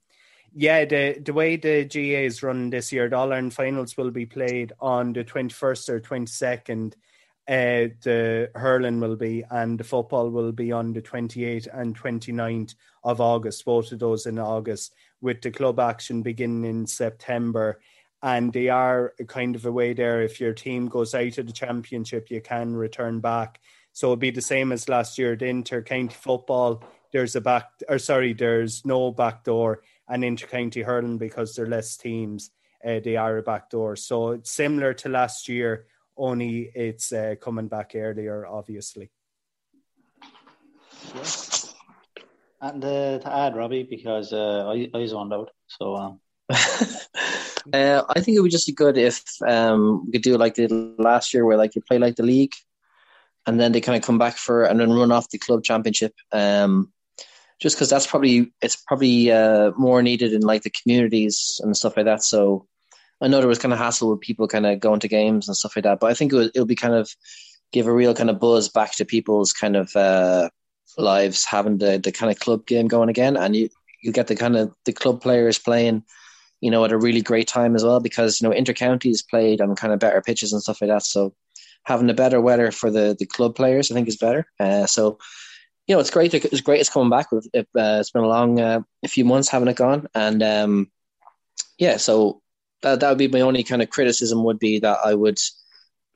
[0.53, 4.11] yeah, the the way the GAA is run this year, the All Ireland finals will
[4.11, 6.93] be played on the 21st or 22nd.
[7.47, 12.75] Uh, the hurling will be and the football will be on the 28th and 29th
[13.03, 17.79] of August, both of those in August, with the club action beginning in September
[18.21, 20.21] and they are kind of a way there.
[20.21, 23.59] If your team goes out of the championship, you can return back.
[23.93, 25.35] So it'll be the same as last year.
[25.35, 30.47] The inter county football, there's a back, or sorry, there's no back door, and inter
[30.47, 32.51] county hurling because there are less teams,
[32.85, 33.95] uh, they are a back door.
[33.95, 35.85] So it's similar to last year,
[36.17, 39.09] only it's uh, coming back earlier, obviously.
[41.15, 41.23] Yeah.
[42.61, 46.19] And uh, to add, Robbie, because uh, I I zoned out, so um,
[47.73, 50.67] uh, I think it would just be good if um, we could do like the
[50.97, 52.53] last year, where like you play like the league,
[53.45, 56.13] and then they kind of come back for and then run off the club championship.
[56.31, 56.91] Um,
[57.59, 61.97] just because that's probably it's probably uh, more needed in like the communities and stuff
[61.97, 62.23] like that.
[62.23, 62.67] So
[63.21, 65.57] I know there was kind of hassle with people kind of going to games and
[65.57, 67.13] stuff like that, but I think it would, it'll be kind of
[67.71, 70.49] give a real kind of buzz back to people's kind of uh,
[70.97, 73.69] lives having the the kind of club game going again, and you
[74.01, 76.03] you get the kind of the club players playing
[76.61, 79.75] you know, at a really great time as well because, you know, intercounties played on
[79.75, 81.03] kind of better pitches and stuff like that.
[81.03, 81.33] So
[81.83, 84.45] having the better weather for the, the club players, I think is better.
[84.59, 85.19] Uh, so,
[85.87, 86.33] you know, it's great.
[86.33, 86.81] It's great.
[86.81, 87.27] It's coming back.
[87.53, 90.07] It, uh, it's been a long, uh, a few months having it gone.
[90.13, 90.91] And, um,
[91.77, 92.41] yeah, so
[92.81, 95.39] that, that would be my only kind of criticism would be that I would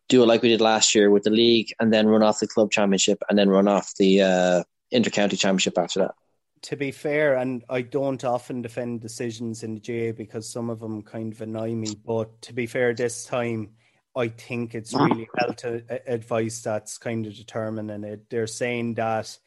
[0.09, 2.47] do it like we did last year with the league and then run off the
[2.47, 6.15] club championship and then run off the, uh, intercounty championship after that
[6.63, 10.79] to be fair, and I don't often defend decisions in the GAA because some of
[10.79, 11.95] them kind of annoy me.
[12.05, 13.71] But to be fair, this time
[14.15, 18.29] I think it's really well to advice that's kind of determining it.
[18.29, 19.37] They're saying that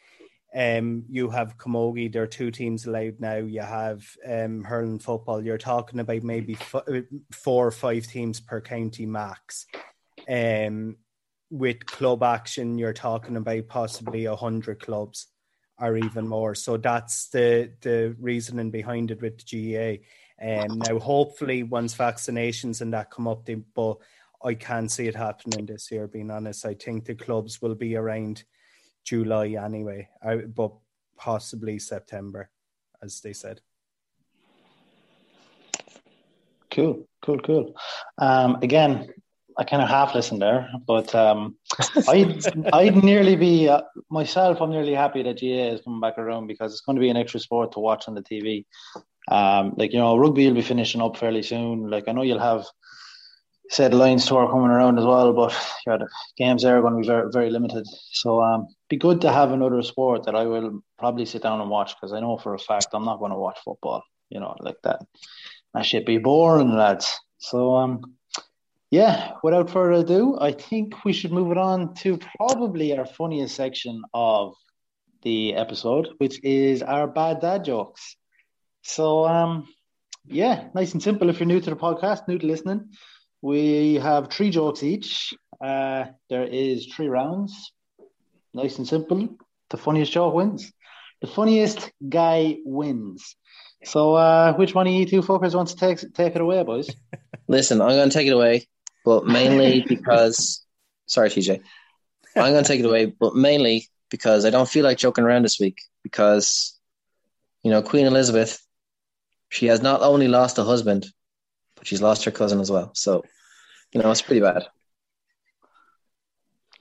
[0.55, 3.37] um, you have Camogie, there are two teams allowed now.
[3.37, 5.43] You have um, hurling football.
[5.43, 6.85] You're talking about maybe f-
[7.33, 9.67] four or five teams per county max.
[10.29, 10.97] Um,
[11.51, 15.29] with club action, you're talking about possibly a hundred clubs
[15.81, 16.55] or even more.
[16.55, 20.03] So that's the the reasoning behind it with the GAA.
[20.39, 23.97] Um, now, hopefully, once vaccinations and that come up, they, but
[24.45, 26.07] I can't see it happening this year.
[26.07, 28.45] Being honest, I think the clubs will be around
[29.05, 30.73] July anyway, I, but
[31.17, 32.51] possibly September,
[33.03, 33.61] as they said.
[36.71, 37.75] Cool, cool, cool.
[38.19, 39.09] Um, again,
[39.59, 41.57] I kind of half listened there, but um,
[42.09, 42.43] I'd,
[42.75, 44.61] I'd nearly be uh, myself.
[44.61, 47.17] I'm nearly happy that GAA is coming back around because it's going to be an
[47.17, 48.67] extra sport to watch on the TV.
[49.29, 51.89] Um, like you know, rugby will be finishing up fairly soon.
[51.91, 52.67] Like I know you'll have
[53.71, 55.55] said Lions tour coming around as well, but
[55.87, 57.87] yeah, the games there are going to be very very limited.
[58.13, 61.71] So um, be good to have another sport that I will probably sit down and
[61.71, 64.03] watch because I know for a fact I'm not going to watch football.
[64.29, 65.01] You know, like that.
[65.73, 67.19] That should be boring, lads.
[67.39, 68.17] So um,
[68.91, 73.57] yeah, without further ado, I think we should move it on to probably our funniest
[73.57, 74.55] section of
[75.23, 78.17] the episode, which is our bad dad jokes.
[78.83, 79.67] So, um,
[80.25, 81.29] yeah, nice and simple.
[81.29, 82.91] If you're new to the podcast, new to listening,
[83.43, 85.35] we have three jokes each.
[85.61, 87.73] Uh, there is three rounds.
[88.55, 89.37] Nice and simple.
[89.71, 90.73] The funniest joke wins.
[91.23, 93.35] The funniest guy wins.
[93.85, 96.89] So, uh, which one of you two fuckers wants to take take it away, boys?
[97.49, 98.67] Listen, I'm going to take it away
[99.07, 100.67] but mainly because
[101.07, 101.61] sorry, TJ,
[102.37, 105.45] I'm going to take it away, but mainly because I don't feel like joking around
[105.45, 106.79] this week because
[107.63, 108.61] you know Queen Elizabeth,
[109.49, 111.07] she has not only lost a husband,
[111.77, 112.91] but she's lost her cousin as well.
[112.95, 113.23] So
[113.93, 114.65] you know it's pretty bad.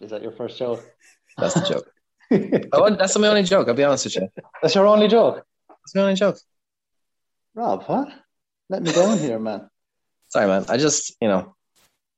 [0.02, 0.84] Is that your first joke?
[1.38, 2.68] That's the joke.
[2.74, 3.68] oh, that's my only joke.
[3.68, 4.30] I'll be honest with you.
[4.62, 5.46] That's your only joke.
[5.70, 6.38] That's my only joke.
[7.54, 8.10] Rob, what?
[8.68, 9.70] Let me go in here, man.
[10.30, 10.66] Sorry, man.
[10.68, 11.55] I just, you know,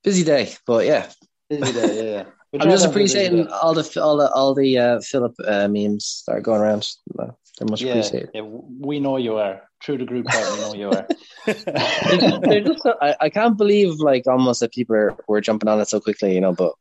[0.07, 1.09] busy day, but yeah,
[1.49, 1.91] busy day.
[1.97, 2.25] Yeah, yeah.
[2.61, 6.41] I'm just appreciating all the all the all the uh, Philip uh, memes that are
[6.41, 6.87] going around.
[7.15, 8.29] They're much yeah, appreciated.
[8.33, 10.49] Yeah, we know you are through the group chat.
[10.53, 11.07] We know you are.
[11.45, 15.89] they're just, I, I can't believe like almost that people are, were jumping on it
[15.89, 16.53] so quickly, you know.
[16.53, 16.73] But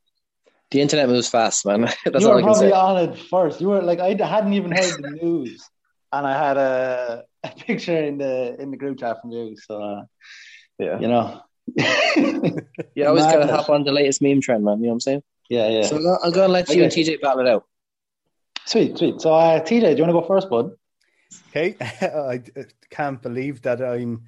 [0.70, 1.80] the internet moves fast, man.
[2.04, 2.76] That's you were all I can probably say.
[2.76, 3.60] on it first.
[3.60, 5.68] You were like I hadn't even heard the news,
[6.12, 9.56] and I had a, a picture in the in the group chat from you.
[9.56, 10.02] So uh,
[10.78, 11.42] Yeah, you know,
[11.74, 14.78] you always gotta hop on the latest meme trend, man.
[14.78, 15.22] You know what I'm saying?
[15.48, 15.86] Yeah, yeah.
[15.86, 17.02] So I'm gonna, let you and Okay.
[17.02, 17.64] TJ battle it out.
[18.64, 19.20] Sweet, sweet.
[19.20, 20.72] So, uh, TJ, do you want to go first, bud?
[21.50, 22.42] Okay, I
[22.90, 24.24] can't believe that I'm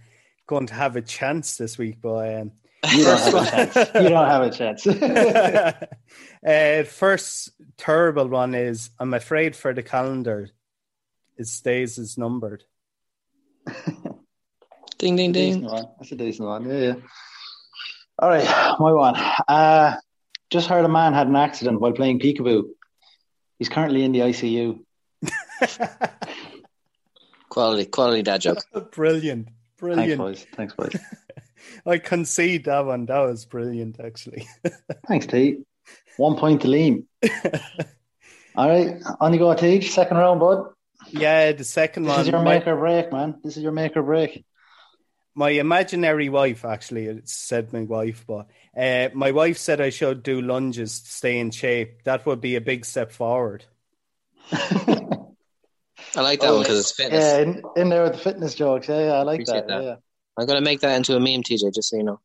[0.46, 2.52] going to have a chance this week, but um,
[2.92, 3.90] You don't have a chance.
[4.00, 4.86] You don't have a chance.
[6.46, 10.50] uh, first terrible one is I'm afraid for the calendar,
[11.36, 12.64] it stays as numbered.
[14.98, 15.70] Ding ding decent ding.
[15.70, 15.86] one.
[15.98, 16.68] That's a decent one.
[16.68, 16.94] Yeah, yeah.
[18.18, 18.44] All right,
[18.80, 19.14] my one.
[19.16, 19.96] Uh,
[20.50, 22.64] just heard a man had an accident while playing peekaboo.
[23.58, 24.80] He's currently in the ICU.
[27.48, 28.58] Quality, quality dad joke.
[28.92, 30.08] brilliant, brilliant.
[30.08, 30.18] Thanks, brilliant.
[30.18, 30.46] boys.
[30.54, 30.96] Thanks, boys.
[31.86, 33.06] I concede that one.
[33.06, 34.46] That was brilliant, actually.
[35.08, 35.58] Thanks, T.
[36.18, 37.04] One point to Liam.
[38.54, 39.80] All right, on you go, T.
[39.80, 40.66] Second round, bud.
[41.10, 42.20] yeah, the second This one.
[42.20, 43.36] is your my- make or break, man.
[43.42, 44.44] This is your make or break.
[45.38, 50.22] My imaginary wife actually it said my wife but uh, my wife said i should
[50.24, 53.64] do lunges to stay in shape that would be a big step forward
[56.16, 57.22] I like that one because it's fitness.
[57.22, 58.88] Yeah, in, in there with the fitness jokes.
[58.88, 59.82] Yeah, yeah, I like Appreciate that.
[59.82, 59.98] that.
[60.38, 61.74] I'm gonna make that into a meme, TJ.
[61.74, 62.20] Just so you know.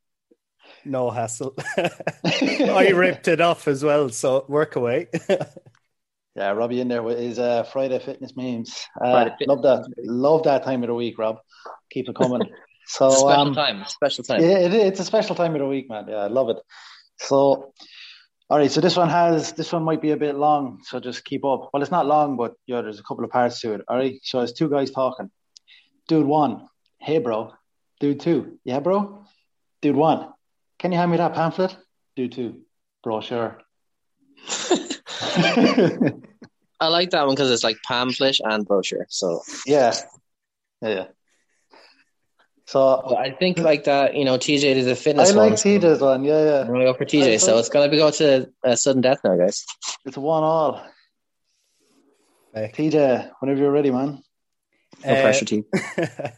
[0.85, 1.89] no hassle Yeah.
[2.23, 5.07] i ripped it off as well so work away
[6.35, 8.73] Yeah, Robbie in there with his uh, Friday fitness memes.
[8.99, 9.93] Uh, Friday fitness love that.
[10.03, 11.37] Love that time of the week, Rob.
[11.91, 12.49] Keep it coming.
[12.87, 13.85] So special um, time.
[13.87, 14.41] Special time.
[14.41, 16.05] yeah, it, it's a special time of the week, man.
[16.07, 16.57] Yeah, I love it.
[17.19, 17.73] So,
[18.49, 18.71] all right.
[18.71, 20.79] So this one has this one might be a bit long.
[20.83, 21.69] So just keep up.
[21.73, 23.81] Well, it's not long, but yeah, there's a couple of parts to it.
[23.87, 24.19] All right.
[24.23, 25.31] So it's two guys talking.
[26.07, 26.67] Dude one,
[26.99, 27.53] hey bro.
[27.99, 29.25] Dude two, yeah bro.
[29.81, 30.29] Dude one,
[30.79, 31.77] can you hand me that pamphlet?
[32.15, 32.61] Dude two,
[33.01, 33.61] bro, sure.
[36.79, 39.05] I like that one because it's like pamphlet and brochure.
[39.09, 39.93] So Yeah.
[40.81, 41.05] Yeah.
[42.65, 42.71] Yeah.
[42.71, 45.57] So but I think like that, you know, TJ did the fitness I like one.
[45.57, 46.23] so Tita's one.
[46.23, 46.63] Yeah, I'm yeah.
[46.67, 47.39] gonna go for TJ.
[47.39, 49.65] So it's gonna be go to uh, sudden death now, guys.
[50.05, 50.85] It's one all.
[52.53, 52.75] Heck.
[52.75, 54.23] TJ, whenever you're ready, man.
[55.05, 55.63] No Uh, pressure, T.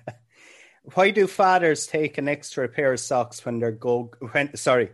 [0.94, 4.92] why do fathers take an extra pair of socks when they're go when sorry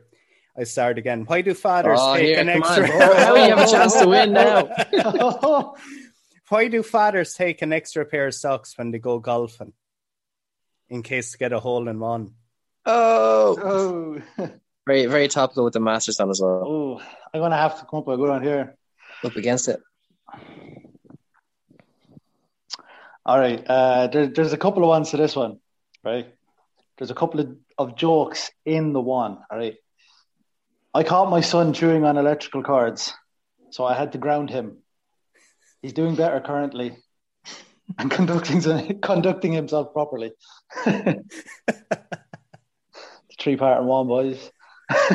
[0.58, 2.98] i start again why do fathers Oh, take here, an extra on.
[2.98, 4.70] Now you have a chance to win now.
[6.50, 9.72] Why do fathers take an extra pair of socks when they go golfing?
[10.92, 12.34] In case to get a hole in one.
[12.86, 14.52] Oh, oh.
[14.86, 16.64] Very, very topical with the Masters on as well.
[16.66, 17.02] Oh,
[17.32, 18.76] I'm gonna have to come up with a good one here.
[19.24, 19.80] Up against it.
[23.24, 23.64] All right.
[23.66, 25.60] Uh, there, there's a couple of ones to this one,
[26.04, 26.34] right?
[26.98, 29.38] There's a couple of, of jokes in the one.
[29.52, 29.76] All right.
[30.96, 33.14] I caught my son chewing on electrical cords,
[33.70, 34.80] so I had to ground him.
[35.84, 36.98] He's doing better currently
[37.98, 40.32] and conducting conducting himself properly.
[43.40, 44.52] Three part and one, boys.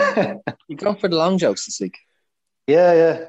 [0.68, 1.98] you go for the long jokes this week.
[2.66, 3.24] Yeah, yeah.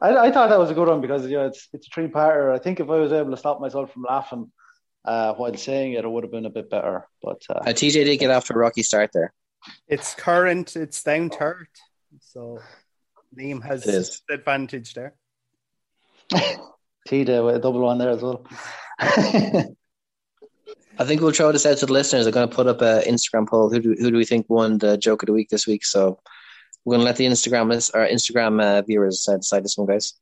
[0.00, 2.08] I, I thought that was a good one because you know it's it's a three
[2.08, 2.54] parter.
[2.54, 4.52] I think if I was able to stop myself from laughing
[5.04, 7.08] uh, while saying it, it would have been a bit better.
[7.22, 9.32] But uh, uh, TJ did get off to a rocky start there.
[9.88, 10.76] It's current.
[10.76, 11.68] It's down third,
[12.20, 12.60] so
[13.36, 15.14] Liam has advantage there.
[17.06, 18.46] TJ with a double one there as well.
[20.98, 22.26] I think we'll throw this out to the listeners.
[22.26, 23.70] I'm going to put up an Instagram poll.
[23.70, 25.84] Who do, who do we think won the joke of the week this week?
[25.84, 26.18] So
[26.84, 29.86] we're going to let the Instagram list, or Instagram uh, viewers uh, decide this one,
[29.86, 30.14] guys.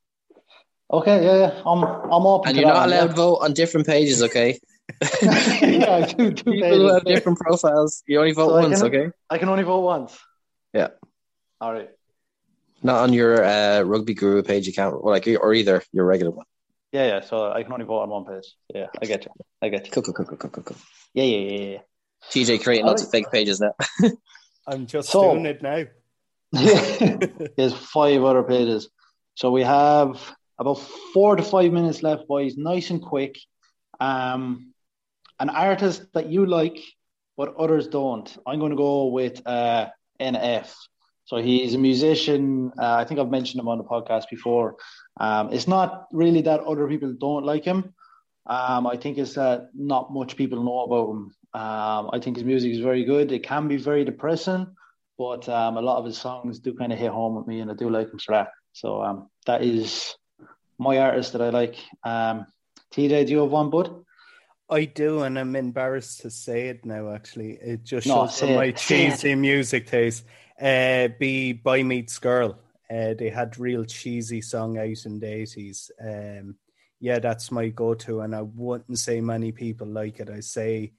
[0.93, 1.63] Okay, yeah, yeah.
[1.65, 2.49] I'm I'm open.
[2.49, 4.59] And you're not allowed to vote on different pages, okay?
[5.23, 8.03] yeah, two, two People who have different profiles.
[8.07, 9.11] You only vote so once, I can, okay?
[9.31, 10.19] I can only vote once.
[10.73, 10.89] Yeah.
[11.61, 11.89] All right.
[12.83, 16.47] Not on your uh, rugby guru page account, or like, or either your regular one.
[16.95, 17.21] Yeah, yeah.
[17.23, 18.55] So I can only vote on one page.
[18.73, 19.33] Yeah, I get you.
[19.61, 19.91] I get you.
[19.91, 20.77] Cool, cool, cool, cool, cool, cool.
[21.13, 21.79] Yeah, yeah, yeah, yeah.
[22.31, 23.75] TJ creating lots of fake pages now.
[24.69, 25.83] I'm just so, doing it now.
[27.57, 28.89] There's five other pages.
[29.35, 30.75] So we have about
[31.13, 32.57] four to five minutes left, boys.
[32.57, 33.41] Nice and quick.
[33.99, 34.73] Um,
[35.41, 36.79] an artist that you like,
[37.37, 38.39] but others don't.
[38.47, 39.89] I'm going to go with uh,
[40.21, 40.73] NF.
[41.25, 42.73] So he's a musician.
[42.79, 44.77] Uh, I think I've mentioned him on the podcast before.
[45.19, 47.95] Um, it's not really that other people don't like him.
[48.47, 51.35] Um, I think it's that not much people know about him.
[51.55, 53.33] Um, I think his music is very good.
[53.33, 54.67] It can be very depressing,
[55.17, 57.71] but um, a lot of his songs do kind of hit home with me, and
[57.71, 58.49] I do like him for that.
[58.73, 60.17] So um, that is
[60.79, 61.77] my artist that I like.
[62.03, 62.47] Um,
[62.93, 64.05] TJ, do you have one, bud?
[64.69, 67.13] I do, and I'm embarrassed to say it now.
[67.15, 70.25] Actually, it just shows no, my cheesy music taste.
[70.61, 72.59] Uh, be Boy Meets Girl.
[72.91, 75.91] Uh, they had real cheesy song out in the eighties.
[76.01, 76.57] Um,
[77.01, 80.31] yeah, that's my go-to, and I wouldn't say many people like it.
[80.31, 80.93] I say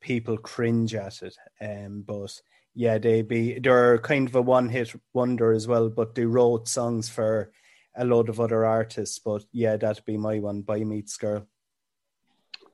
[0.00, 1.36] people cringe at it.
[1.60, 2.40] Um, but
[2.74, 5.88] yeah, they be they're kind of a one-hit wonder as well.
[5.88, 7.52] But they wrote songs for
[7.96, 9.18] a load of other artists.
[9.18, 10.62] But yeah, that'd be my one.
[10.62, 11.46] Boy Meets Girl.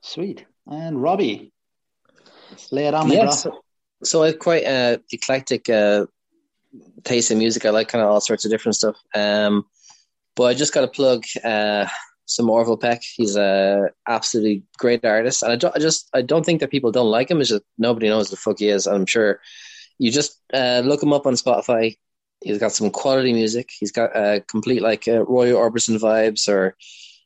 [0.01, 0.45] Sweet.
[0.65, 1.53] And Robbie,
[2.71, 3.43] lay it on me, yes.
[3.43, 3.61] So,
[4.03, 6.07] so I've quite uh, eclectic uh,
[7.03, 7.65] taste in music.
[7.65, 8.97] I like kind of all sorts of different stuff.
[9.13, 9.65] Um,
[10.35, 11.87] but I just got to plug uh,
[12.25, 13.03] some Orville Peck.
[13.03, 16.91] He's a absolutely great artist, and I, don't, I just I don't think that people
[16.91, 17.41] don't like him.
[17.41, 18.87] It's just nobody knows the fuck he is.
[18.87, 19.39] I'm sure
[19.99, 21.97] you just uh, look him up on Spotify.
[22.41, 23.69] He's got some quality music.
[23.79, 26.75] He's got a uh, complete like uh, Roy Orbison vibes, or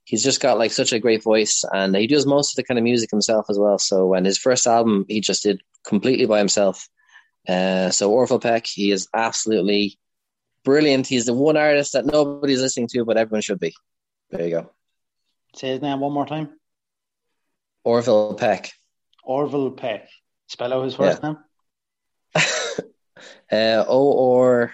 [0.04, 2.78] he's just got like such a great voice, and he does most of the kind
[2.78, 3.80] of music himself as well.
[3.80, 6.88] So, when his first album, he just did completely by himself
[7.48, 9.98] uh, so Orville Peck, he is absolutely
[10.64, 11.08] brilliant.
[11.08, 13.74] He's the one artist that nobody's listening to, but everyone should be.
[14.30, 14.72] There you go.
[15.56, 16.50] Say his name one more time.
[17.84, 18.72] Orville Peck.
[19.24, 20.10] Orville Peck.
[20.48, 21.30] Spell out his first yeah.
[21.30, 21.38] name.
[23.52, 24.74] uh, O or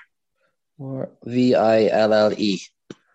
[0.79, 2.59] or V I L L E.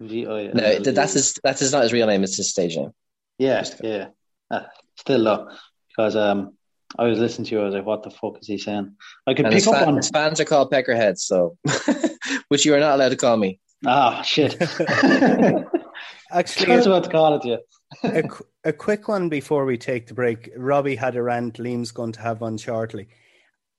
[0.00, 0.78] V I L L E.
[0.78, 1.38] No, that's his.
[1.42, 2.22] That's his, not his real name.
[2.22, 2.92] It's his stage name.
[3.38, 4.08] Yeah, yeah.
[4.50, 4.64] Uh,
[4.96, 5.50] still though,
[5.88, 6.57] because um,
[6.96, 7.60] I was listening to you.
[7.60, 8.96] I was like, "What the fuck is he saying?"
[9.26, 9.96] I could and pick up fan, on.
[9.96, 11.58] His fans are called Peckerheads, so
[12.48, 13.60] which you are not allowed to call me.
[13.86, 14.56] Ah, shit.
[16.30, 17.58] Actually, I was about to call it you.
[18.04, 20.50] a, a quick one before we take the break.
[20.56, 21.58] Robbie had a rant.
[21.58, 23.08] Liam's going to have one shortly,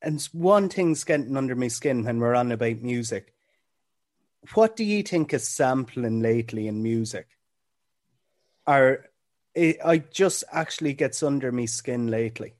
[0.02, 3.34] and one thing's getting under my skin when we're on about music.
[4.54, 7.28] What do you think is sampling lately in music?
[8.68, 9.06] Are
[9.56, 12.54] it, I just actually gets under my skin lately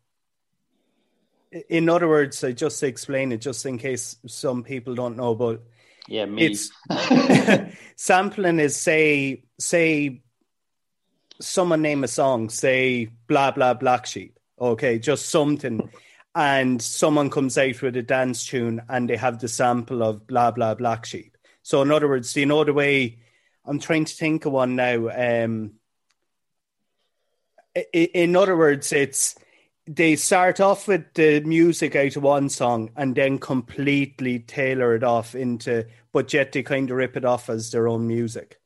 [1.52, 5.36] in other words, I just to explain it, just in case some people don't know,
[5.36, 5.62] but
[6.08, 6.46] yeah, me.
[6.46, 6.72] It's
[7.96, 10.22] sampling is say say
[11.40, 14.40] someone name a song, say blah blah black sheep.
[14.60, 15.90] Okay, just something.
[16.36, 20.52] And someone comes out with a dance tune and they have the sample of blah
[20.52, 21.38] blah black sheep.
[21.64, 23.20] So in other words, do you know the way
[23.66, 25.10] I'm trying to think of one now?
[25.10, 25.74] Um
[27.94, 29.36] in other words, it's
[29.92, 35.04] they start off with the music out of one song and then completely tailor it
[35.04, 38.60] off into, but yet they kind of rip it off as their own music.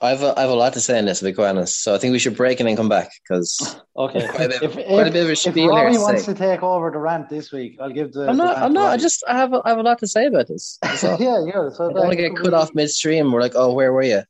[0.00, 1.82] I have a, I have a lot to say on this, to be quite honest.
[1.82, 4.28] So I think we should break and then come back because Okay.
[4.28, 6.00] quite a bit, If, quite if, a bit of a if spiel here Robbie to
[6.00, 8.28] wants to take over the rant this week, I'll give the.
[8.28, 8.54] I'm not.
[8.54, 8.92] rant I'm not.
[8.92, 9.24] I just.
[9.28, 9.52] I have.
[9.52, 10.78] A, I have a lot to say about this.
[10.82, 11.18] That's all.
[11.20, 11.68] yeah, yeah.
[11.70, 13.30] So I don't want to get cut off midstream.
[13.32, 14.22] We're like, oh, where were you?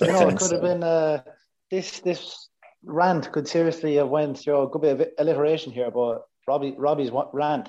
[0.00, 0.54] You know, it could so.
[0.54, 1.22] have been uh,
[1.70, 2.47] this this
[2.84, 7.10] rant could seriously have went through a good bit of alliteration here, but Robbie Robbie's
[7.32, 7.68] rant,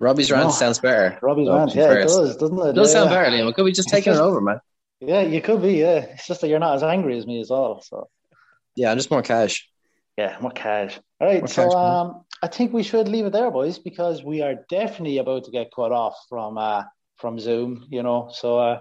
[0.00, 0.50] Robbie's rant No.
[0.50, 1.18] sounds better.
[1.22, 2.70] Robbie's rant, yeah, it does, doesn't it?
[2.70, 3.22] It does yeah, sound yeah.
[3.22, 3.54] better, Liam.
[3.54, 4.60] Could we just taking it over, man?
[5.00, 5.74] Yeah, you could be.
[5.74, 7.80] Yeah, it's just that you're not as angry as me as well.
[7.82, 8.08] So
[8.76, 9.68] Yeah, I'm just more cash.
[10.18, 10.98] yeah, more cash.
[11.20, 14.22] All right, More so cash, um, I think we should leave it there, boys, because
[14.22, 16.82] we are definitely about to get cut off from uh
[17.16, 17.86] from Zoom.
[17.90, 18.80] You know, so uh,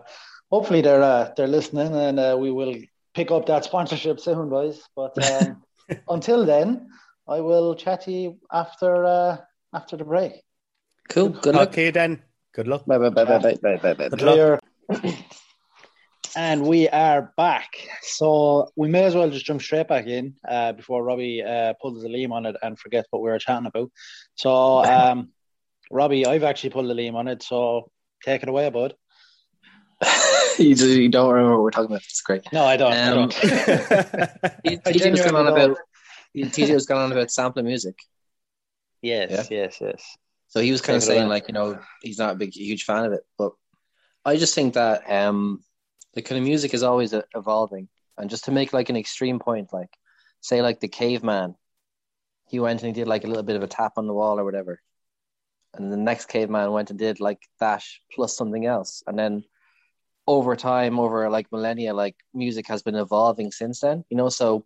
[0.51, 2.75] hopefully they're uh, they're listening, and uh, we will
[3.13, 4.81] pick up that sponsorship soon, boys.
[4.95, 5.63] But um,
[6.07, 6.89] until then,
[7.27, 9.37] I will chat to you after uh,
[9.73, 10.33] after the break.
[11.09, 11.29] Cool.
[11.29, 11.69] Good luck.
[11.69, 12.23] Okay, then.
[12.53, 12.85] Good luck.
[12.85, 13.93] Bye bye bye bye bye bye bye.
[13.93, 14.09] bye.
[14.09, 14.59] Good luck.
[16.35, 17.69] And we are back.
[18.01, 22.01] So we may as well just jump straight back in uh, before Robbie uh, pulls
[22.01, 23.91] the leam on it and forgets what we were chatting about.
[24.33, 24.51] So,
[24.83, 25.29] um,
[25.91, 27.43] Robbie, I've actually pulled the leam on it.
[27.43, 27.91] So
[28.23, 28.95] take it away, bud.
[30.59, 32.03] you, do, you don't remember what we're talking about.
[32.03, 32.43] It's great.
[32.51, 32.93] No, I don't.
[32.93, 33.31] I Um, don't.
[33.33, 35.77] TJ was going on genuinely about.
[36.35, 37.97] TJ was going on about sampling music.
[39.01, 40.17] yes, yes, yes.
[40.47, 42.53] So he was kind of Take it saying like, you know, he's not a big,
[42.55, 43.53] huge fan of it, but
[44.23, 45.63] I just think that um,
[46.13, 49.39] the kind of music is always uh, evolving, and just to make like an extreme
[49.39, 49.89] point, like
[50.41, 51.55] say like the caveman,
[52.47, 54.39] he went and he did like a little bit of a tap on the wall
[54.39, 54.79] or whatever,
[55.73, 57.83] and the next caveman went and did like that
[58.13, 59.43] plus something else, and then
[60.27, 64.65] over time, over like millennia, like music has been evolving since then, you know, so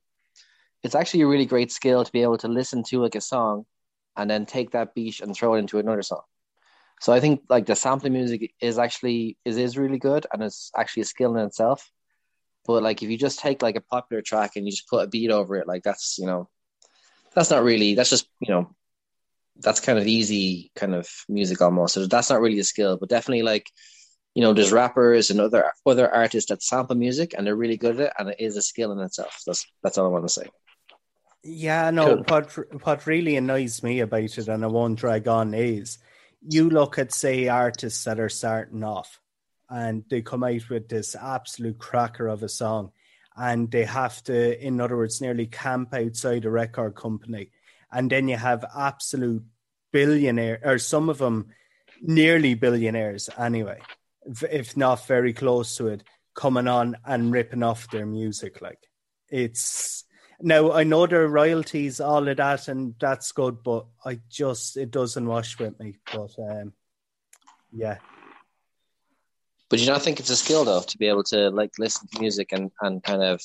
[0.84, 3.66] it's actually a really great skill to be able to listen to like a song
[4.16, 6.22] and then take that beat and throw it into another song.
[7.00, 10.72] So I think like the sampling music is actually is is really good and it's
[10.76, 11.92] actually a skill in itself.
[12.66, 15.08] But like if you just take like a popular track and you just put a
[15.08, 16.50] beat over it, like that's you know
[17.36, 18.76] that's not really that's just you know
[19.60, 21.94] that's kind of easy kind of music almost.
[21.94, 23.68] So that's not really a skill, but definitely like
[24.38, 28.00] you know there's rappers and other other artists that sample music and they're really good
[28.00, 29.42] at it and it is a skill in itself.
[29.48, 30.48] That's that's all I want to say.
[31.44, 32.18] Yeah, no.
[32.18, 32.24] Cool.
[32.28, 35.98] What what really annoys me about it, and I won't drag on, is
[36.48, 39.20] you look at say artists that are starting off,
[39.72, 42.92] and they come out with this absolute cracker of a song,
[43.36, 47.50] and they have to, in other words, nearly camp outside a record company,
[47.92, 49.44] and then you have absolute
[49.92, 51.48] billionaire, or some of them
[52.04, 53.80] nearly billionaires anyway,
[54.50, 56.04] if- not very close to it,
[56.36, 58.62] coming on and ripping off their music.
[58.62, 58.80] Like
[59.30, 60.04] it's
[60.42, 64.78] now I know there are royalties, all of that, and that's good, but I just
[64.78, 65.98] it doesn't wash with me.
[66.14, 66.74] But um,
[67.72, 67.98] yeah,
[69.70, 72.20] But you not think it's a skill though to be able to like listen to
[72.22, 73.42] music and, and kind of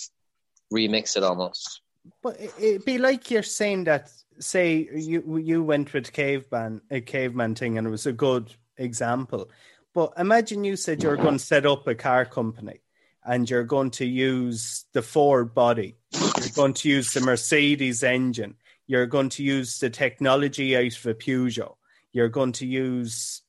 [0.72, 1.80] remix it almost.
[2.22, 4.10] but it- it'd be like you're saying that.
[4.38, 9.50] Say you you went with caveman a caveman thing, and it was a good example.
[9.94, 12.80] But imagine you said you're going to set up a car company,
[13.24, 18.56] and you're going to use the Ford body, you're going to use the Mercedes engine,
[18.86, 21.76] you're going to use the technology out of a Peugeot,
[22.12, 23.42] you're going to use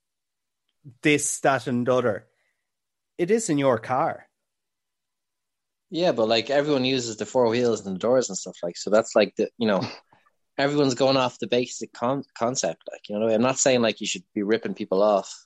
[1.01, 2.27] this, that, and other.
[3.17, 4.27] It is in your car.
[5.89, 8.89] Yeah, but like everyone uses the four wheels and the doors and stuff like so.
[8.89, 9.87] That's like the you know
[10.57, 12.81] everyone's going off the basic con- concept.
[12.91, 15.45] Like you know, I'm not saying like you should be ripping people off.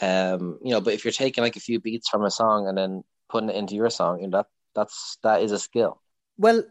[0.00, 2.76] Um, you know, but if you're taking like a few beats from a song and
[2.76, 6.00] then putting it into your song, you know, that that's that is a skill.
[6.36, 6.64] Well,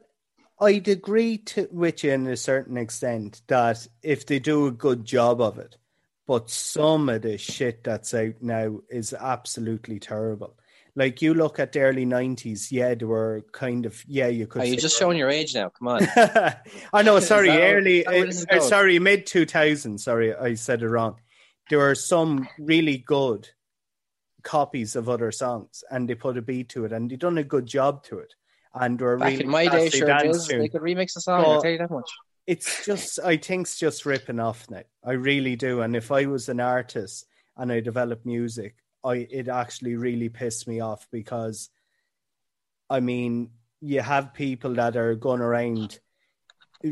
[0.59, 5.03] I'd agree to with you in a certain extent that if they do a good
[5.03, 5.77] job of it,
[6.27, 10.55] but some of the shit that's out now is absolutely terrible.
[10.97, 14.61] Like you look at the early nineties, yeah, they were kind of yeah, you could.
[14.61, 15.69] Are you just showing your age now?
[15.69, 16.07] Come on.
[16.93, 17.19] I know.
[17.21, 17.99] Sorry, early.
[17.99, 19.97] is that what this is uh, sorry, mid two thousand.
[19.97, 21.17] Sorry, I said it wrong.
[21.69, 23.49] There are some really good
[24.43, 27.43] copies of other songs, and they put a beat to it, and they've done a
[27.43, 28.33] good job to it.
[28.73, 30.47] And were Back really in my day, sure is.
[30.47, 31.41] They could remix a song.
[31.41, 32.09] Well, I'll tell you that much.
[32.45, 34.83] It's just, I think it's just ripping off now.
[35.03, 35.81] I really do.
[35.81, 37.25] And if I was an artist
[37.57, 41.69] and I developed music, I it actually really pissed me off because,
[42.89, 43.49] I mean,
[43.81, 45.97] you have people that are going around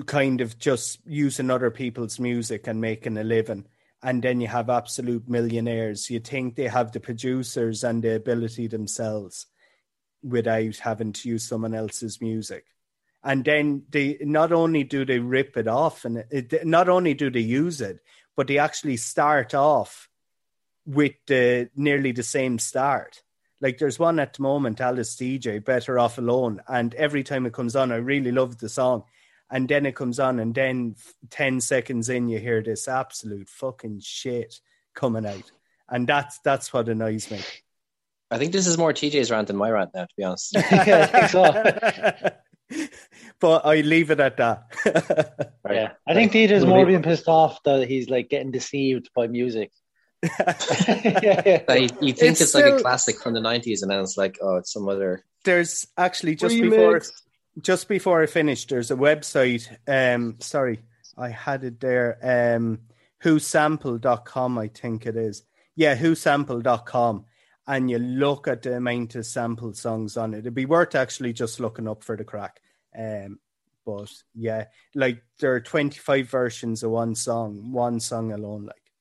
[0.05, 3.67] kind of just using other people's music and making a living.
[4.03, 6.09] And then you have absolute millionaires.
[6.09, 9.47] You think they have the producers and the ability themselves
[10.21, 12.65] without having to use someone else's music
[13.23, 17.29] and then they not only do they rip it off and it, not only do
[17.29, 17.99] they use it
[18.35, 20.09] but they actually start off
[20.85, 23.23] with the nearly the same start
[23.61, 27.53] Like there's one at the moment, Alice Deejay, Better Off Alone, and every time it
[27.53, 29.05] comes on, I really love the song.
[29.51, 30.95] And then it comes on, and then
[31.29, 34.55] 10 seconds in, you hear this absolute fucking shit
[34.95, 35.51] coming out.
[35.89, 37.39] And that's that's what annoys me.
[38.31, 40.53] I think this is more TJ's rant than my rant now, to be honest.
[40.71, 42.87] yeah, I think so.
[43.39, 45.49] but I leave it at that.
[45.63, 45.75] Right.
[45.75, 49.27] Yeah, I think TJ's we'll more being pissed off that he's like getting deceived by
[49.27, 49.71] music.
[50.21, 50.31] yeah,
[51.45, 51.63] yeah.
[51.65, 54.17] Like, you, you think It's it's, like a classic from the 90s, and then it's
[54.17, 55.23] like, oh, it's some other.
[55.45, 56.69] there's actually just Remix.
[56.69, 57.01] before
[57.61, 59.67] just before I finish, there's a website.
[59.87, 60.81] Um, sorry,
[61.17, 62.17] I had it there.
[62.21, 62.79] Um,
[63.23, 65.43] whosample.com, I think it is.
[65.75, 67.25] Yeah, whosample.com.
[67.65, 70.39] And you look at the amount of sample songs on it.
[70.39, 72.59] It'd be worth actually just looking up for the crack.
[72.97, 73.39] Um,
[73.85, 78.65] but yeah, like there are 25 versions of one song, one song alone.
[78.65, 78.91] Like,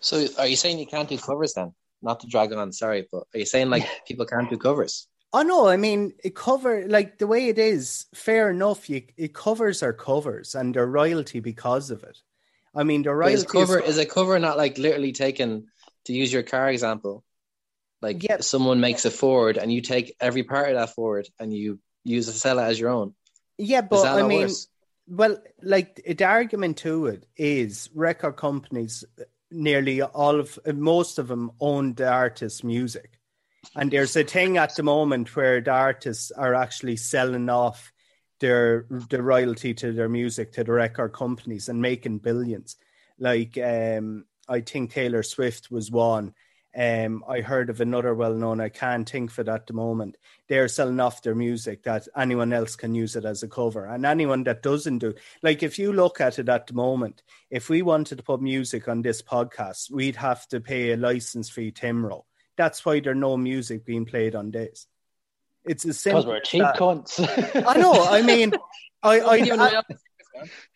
[0.00, 1.74] So are you saying you can't do covers then?
[2.02, 5.08] Not to drag on, sorry, but are you saying like people can't do covers?
[5.34, 8.06] Oh no, I mean it cover like the way it is.
[8.14, 12.16] Fair enough, you it covers our covers and they're royalty because of it.
[12.72, 15.66] I mean the royalty is cover is a cover not like literally taken
[16.04, 17.24] to use your car example?
[18.00, 18.42] Like Yeah.
[18.42, 22.28] someone makes a Ford and you take every part of that Ford and you use
[22.28, 23.14] it sell it as your own.
[23.58, 24.68] yeah, but I mean, worse?
[25.08, 29.04] well, like the argument to it is record companies,
[29.50, 33.18] nearly all of most of them own the artist's music,
[33.76, 37.92] and there's a thing at the moment where the artists are actually selling off
[38.40, 42.76] their the royalty to their music to the record companies and making billions.
[43.18, 46.34] Like um, I think Taylor Swift was one.
[46.76, 48.60] Um, I heard of another well known.
[48.60, 50.16] I can't think for that at the moment.
[50.48, 54.04] They're selling off their music that anyone else can use it as a cover, and
[54.04, 55.14] anyone that doesn't do.
[55.42, 58.88] Like if you look at it at the moment, if we wanted to put music
[58.88, 62.24] on this podcast, we'd have to pay a license fee, to IMRO.
[62.56, 64.86] That's why there's no music being played on this.
[65.64, 66.22] It's as simple.
[66.22, 66.76] Because we're cheap that.
[66.76, 67.66] cunts.
[67.66, 68.04] I know.
[68.04, 68.52] I mean,
[69.02, 69.82] I, I, You I, know,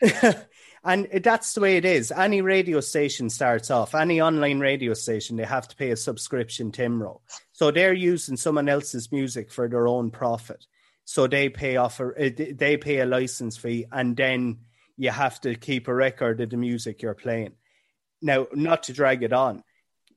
[0.85, 2.13] and that's the way it is.
[2.13, 6.73] Any radio station starts off, any online radio station, they have to pay a subscription
[6.73, 7.21] to IMRO.
[7.53, 10.67] So they're using someone else's music for their own profit.
[11.05, 14.59] So they pay off a, uh, they pay a license fee, and then
[14.97, 17.53] you have to keep a record of the music you're playing.
[18.21, 19.63] Now, not to drag it on,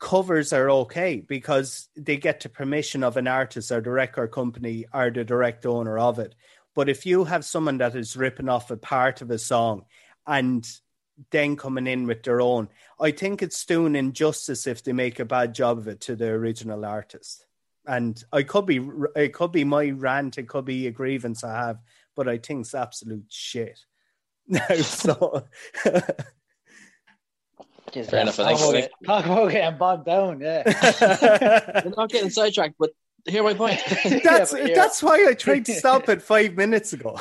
[0.02, 4.84] covers are okay because they get the permission of an artist or the record company
[4.94, 6.34] or the direct owner of it.
[6.74, 9.86] But if you have someone that is ripping off a part of a song
[10.26, 10.68] and
[11.30, 15.26] then coming in with their own, I think it's doing injustice if they make a
[15.26, 17.46] bad job of it to the original artist.
[17.86, 18.82] And I could be,
[19.16, 21.78] it could be my rant, it could be a grievance I have,
[22.16, 23.80] but I think it's absolute shit.
[24.48, 25.46] Now, so
[27.94, 30.40] Just, Fair enough, I Talk think- about, it- talk about getting bogged down.
[30.42, 30.64] Yeah.
[31.86, 32.92] We're not getting sidetracked, but
[33.28, 33.80] hear my point.
[34.24, 37.18] that's Yeah, that's why I tried to stop it five minutes ago.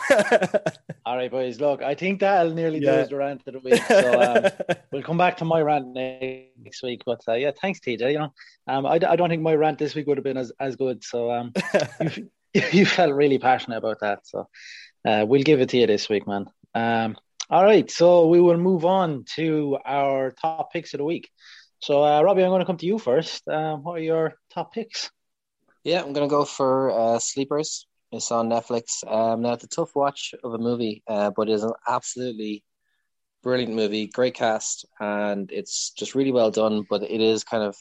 [1.05, 1.61] All right, boys.
[1.61, 2.93] Look, I think that'll nearly do Yeah.
[2.93, 3.83] us the rant of the week.
[3.87, 7.03] So um, we'll come back to my rant next week.
[7.05, 8.12] But uh, yeah, thanks, TJ.
[8.12, 8.33] You know,
[8.66, 11.03] um, I, I don't think my rant this week would have been as, as good.
[11.05, 11.53] So um,
[12.55, 14.21] you, you felt really passionate about that.
[14.27, 14.49] So
[15.07, 16.47] uh, we'll give it to you this week, man.
[16.75, 17.16] Um,
[17.51, 21.29] all right, so we will move on to our top picks of the week.
[21.81, 23.47] So uh, Robbie, I'm going to come to you first.
[23.49, 25.11] Um, what are your top picks?
[25.83, 27.87] Yeah, I'm gonna go for uh, Sleepers.
[28.13, 29.03] It's on Netflix.
[29.11, 32.63] Um, now it's a tough watch of a movie, uh, but it's an absolutely
[33.43, 34.07] brilliant movie.
[34.07, 36.85] Great cast, and it's just really well done.
[36.89, 37.77] But it is kind of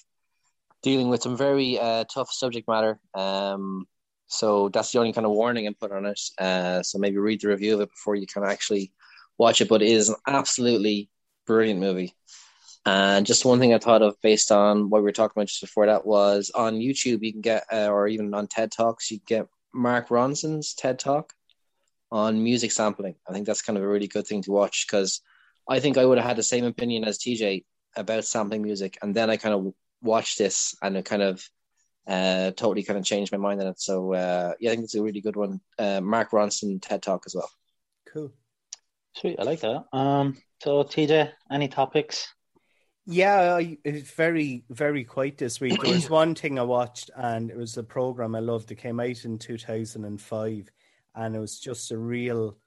[0.82, 3.00] dealing with some very uh, tough subject matter.
[3.14, 3.86] Um,
[4.28, 6.22] so that's the only kind of warning I'm put on it.
[6.40, 8.94] Uh, so maybe read the review of it before you can actually
[9.40, 9.70] watch it.
[9.70, 11.10] But it is an absolutely
[11.48, 12.14] brilliant movie.
[12.86, 15.62] And just one thing I thought of based on what we were talking about just
[15.62, 19.20] before that was on YouTube, you can get, uh, or even on TED Talks, you
[19.26, 21.34] get Mark Ronson's TED Talk
[22.12, 23.16] on music sampling.
[23.28, 25.22] I think that's kind of a really good thing to watch because
[25.68, 27.66] I think I would have had the same opinion as TJ
[27.96, 28.98] about sampling music.
[29.02, 31.48] And then I kind of watched this and it kind of
[32.08, 33.80] uh, totally kind of changed my mind on it.
[33.80, 35.62] So, uh, yeah, I think it's a really good one.
[35.78, 37.52] Uh, Mark Ronson TED Talk as well.
[38.12, 38.32] cool.
[39.16, 39.86] Sweet, I like that.
[39.92, 42.34] Um, so TJ, any topics?
[43.06, 45.82] Yeah, it's very, very quiet this week.
[45.82, 48.72] There was one thing I watched, and it was a program I loved.
[48.72, 50.70] It came out in 2005,
[51.16, 52.58] and it was just a real,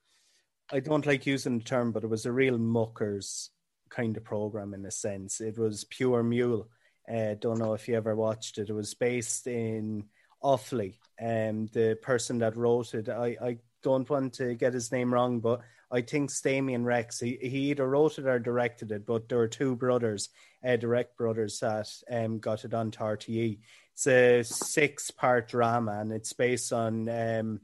[0.72, 3.50] I don't like using the term, but it was a real muckers
[3.88, 5.40] kind of program in a sense.
[5.40, 6.68] It was Pure Mule.
[7.08, 8.68] Uh, don't know if you ever watched it.
[8.68, 10.04] It was based in
[10.42, 10.98] Offaly.
[11.20, 15.40] Um, the person that wrote it, I, I don't want to get his name wrong,
[15.40, 15.60] but
[15.92, 17.20] I think Stamion Rex.
[17.20, 20.30] He, he either wrote it or directed it, but there were two brothers,
[20.66, 23.58] uh, direct brothers, that um, got it on RTE.
[23.92, 27.60] It's a six-part drama, and it's based on um,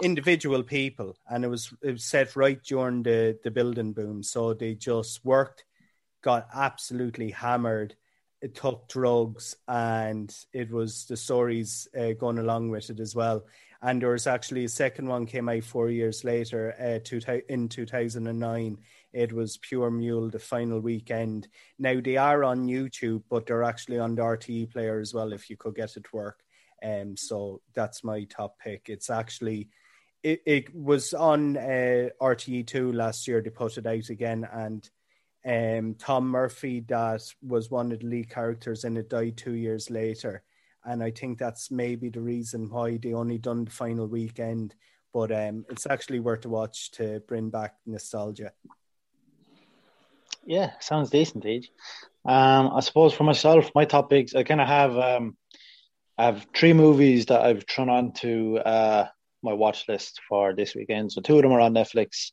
[0.00, 4.22] individual people, and it was it was set right during the the building boom.
[4.22, 5.64] So they just worked,
[6.22, 7.96] got absolutely hammered,
[8.54, 13.44] took drugs, and it was the stories uh, going along with it as well.
[13.80, 17.68] And there was actually a second one came out four years later, uh, two, in
[17.68, 18.78] two thousand and nine.
[19.12, 21.46] It was Pure Mule, the final weekend.
[21.78, 25.32] Now they are on YouTube, but they're actually on the RTE player as well.
[25.32, 26.40] If you could get it to work,
[26.84, 28.88] um, so that's my top pick.
[28.88, 29.68] It's actually
[30.22, 33.40] it, it was on uh, RTE2 last year.
[33.40, 34.88] They put it out again, and
[35.46, 39.88] um, Tom Murphy, that was one of the lead characters in it, died two years
[39.90, 40.42] later.
[40.88, 44.74] And I think that's maybe the reason why they only done the final weekend.
[45.12, 48.52] But um, it's actually worth a watch to bring back nostalgia.
[50.46, 51.70] Yeah, sounds decent, Age.
[52.24, 55.36] Um, I suppose for myself, my topics, I kind of have um,
[56.16, 59.08] I have three movies that I've thrown on to uh,
[59.42, 61.12] my watch list for this weekend.
[61.12, 62.32] So two of them are on Netflix,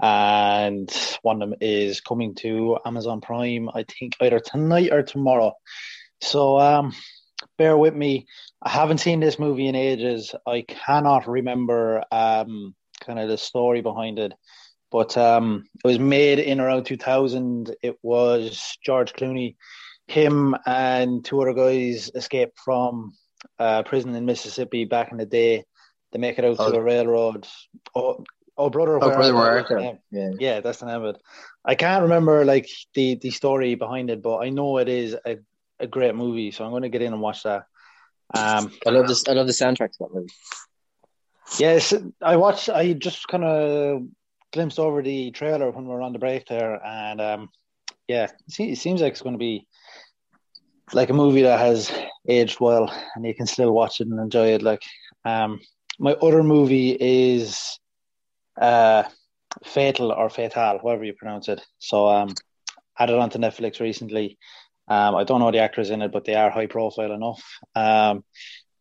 [0.00, 0.90] and
[1.22, 3.68] one of them is coming to Amazon Prime.
[3.72, 5.52] I think either tonight or tomorrow.
[6.20, 6.92] So um,
[7.58, 8.26] bear with me.
[8.62, 10.34] I haven't seen this movie in ages.
[10.46, 14.32] I cannot remember um, kind of the story behind it.
[14.90, 17.74] But um, it was made in around 2000.
[17.82, 19.56] It was George Clooney,
[20.06, 23.14] him, and two other guys escaped from
[23.58, 25.64] uh, prison in Mississippi back in the day
[26.12, 26.66] they make it out oh.
[26.66, 27.46] to the railroad.
[27.94, 28.22] Oh,
[28.56, 30.30] oh brother, oh, brother, where yeah.
[30.38, 31.22] yeah, that's the name of it.
[31.64, 35.38] I can't remember like the the story behind it, but I know it is a,
[35.82, 37.64] a great movie, so I'm going to get in and watch that.
[38.34, 39.28] Um, I love this.
[39.28, 40.32] I love the soundtrack to that movie.
[41.58, 42.70] Yes, I watched.
[42.70, 44.02] I just kind of
[44.52, 47.48] glimpsed over the trailer when we were on the break there, and um,
[48.08, 48.28] yeah,
[48.58, 49.66] it seems like it's going to be
[50.92, 51.92] like a movie that has
[52.26, 54.62] aged well, and you can still watch it and enjoy it.
[54.62, 54.82] Like,
[55.24, 55.60] um,
[55.98, 57.78] my other movie is
[58.60, 59.04] uh,
[59.64, 61.60] Fatal or Fatal, however you pronounce it.
[61.78, 62.34] So um,
[62.98, 64.38] added onto Netflix recently.
[64.88, 67.42] Um, I don't know the actors in it, but they are high profile enough.
[67.74, 68.24] Um,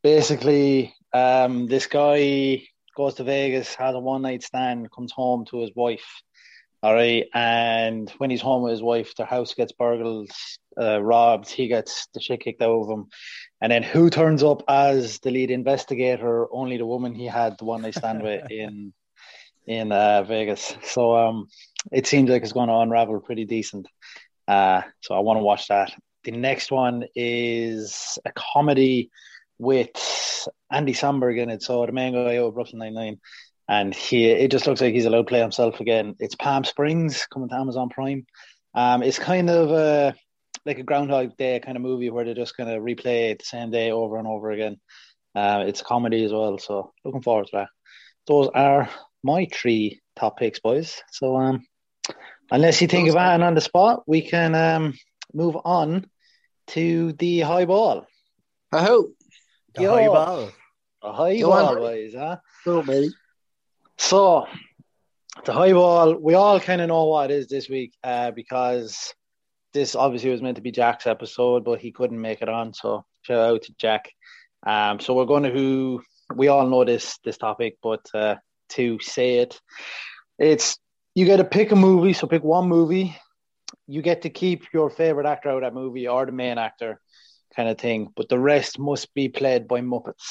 [0.01, 2.63] basically, um, this guy
[2.95, 6.21] goes to Vegas, has a one night stand, comes home to his wife.
[6.83, 10.31] All right, and when he's home with his wife, their house gets burgled,
[10.79, 11.47] uh, robbed.
[11.47, 13.05] He gets the shit kicked out of him,
[13.61, 16.51] and then who turns up as the lead investigator?
[16.51, 18.93] Only the woman he had the one night stand with in
[19.67, 20.75] in uh, Vegas.
[20.83, 21.47] So um,
[21.91, 23.87] it seems like it's going to unravel pretty decent.
[24.51, 25.93] Uh, so I want to watch that.
[26.25, 29.09] The next one is a comedy
[29.57, 31.63] with Andy Samberg in it.
[31.63, 33.19] So the main guy out Brooklyn Nine Nine,
[33.69, 36.15] and he it just looks like he's allowed to play himself again.
[36.19, 38.25] It's Palm Springs coming to Amazon Prime.
[38.75, 40.15] Um, it's kind of a
[40.65, 43.71] like a Groundhog Day kind of movie where they just kind of replay the same
[43.71, 44.81] day over and over again.
[45.33, 47.69] Uh, it's a comedy as well, so looking forward to that.
[48.27, 48.89] Those are
[49.23, 51.01] my three top picks, boys.
[51.13, 51.65] So um,
[52.51, 54.93] unless you think of anything on the spot, we can um,
[55.33, 56.05] move on
[56.67, 58.05] to the high ball.
[58.71, 59.15] I hope.
[59.73, 60.49] The Yo, high ball.
[61.01, 61.75] The high Go ball, on.
[61.77, 62.37] boys, huh?
[62.63, 63.09] Cool, baby.
[63.97, 64.45] So
[65.45, 69.13] the high ball, we all kind of know what it is this week uh, because
[69.73, 72.73] this obviously was meant to be Jack's episode, but he couldn't make it on.
[72.73, 74.11] So shout out to Jack.
[74.65, 76.03] Um, so we're going to who
[76.35, 78.35] we all know this this topic, but uh,
[78.69, 79.59] to say it,
[80.37, 80.77] it's
[81.15, 82.13] you get to pick a movie.
[82.13, 83.15] So pick one movie.
[83.87, 86.99] You get to keep your favorite actor out of that movie or the main actor,
[87.55, 88.09] kind of thing.
[88.15, 90.25] But the rest must be played by Muppets.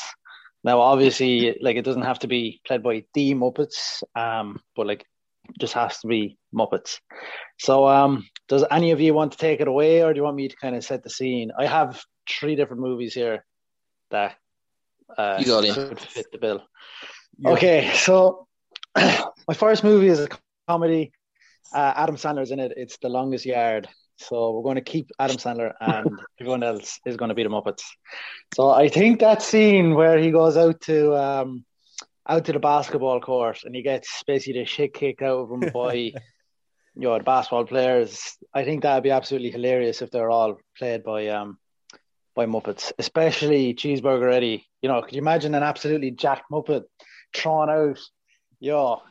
[0.63, 5.07] Now, obviously, like it doesn't have to be played by the Muppets, um, but like
[5.59, 6.99] just has to be Muppets.
[7.59, 10.37] So, um, does any of you want to take it away, or do you want
[10.37, 11.51] me to kind of set the scene?
[11.59, 13.45] I have three different movies here
[14.11, 14.37] that
[15.17, 16.63] uh, you got could fit the bill.
[17.39, 17.51] Yeah.
[17.51, 18.47] Okay, so
[18.97, 20.29] my first movie is a
[20.71, 21.13] comedy.
[21.75, 22.73] Uh, Adam Sandler's in it.
[22.77, 23.89] It's The Longest Yard.
[24.19, 27.49] So we're going to keep Adam Sandler, and everyone else is going to be the
[27.49, 27.83] Muppets.
[28.55, 31.65] So I think that scene where he goes out to um,
[32.29, 35.71] out to the basketball court and he gets basically the shit kicked out of him
[35.75, 36.13] by you
[36.95, 38.37] know the basketball players.
[38.55, 41.59] I think that'd be absolutely hilarious if they're all played by um
[42.37, 44.65] by Muppets, especially Cheeseburger Eddie.
[44.83, 46.85] You know, could you imagine an absolutely jack Muppet
[47.35, 47.99] throwing out,
[48.61, 49.03] yo,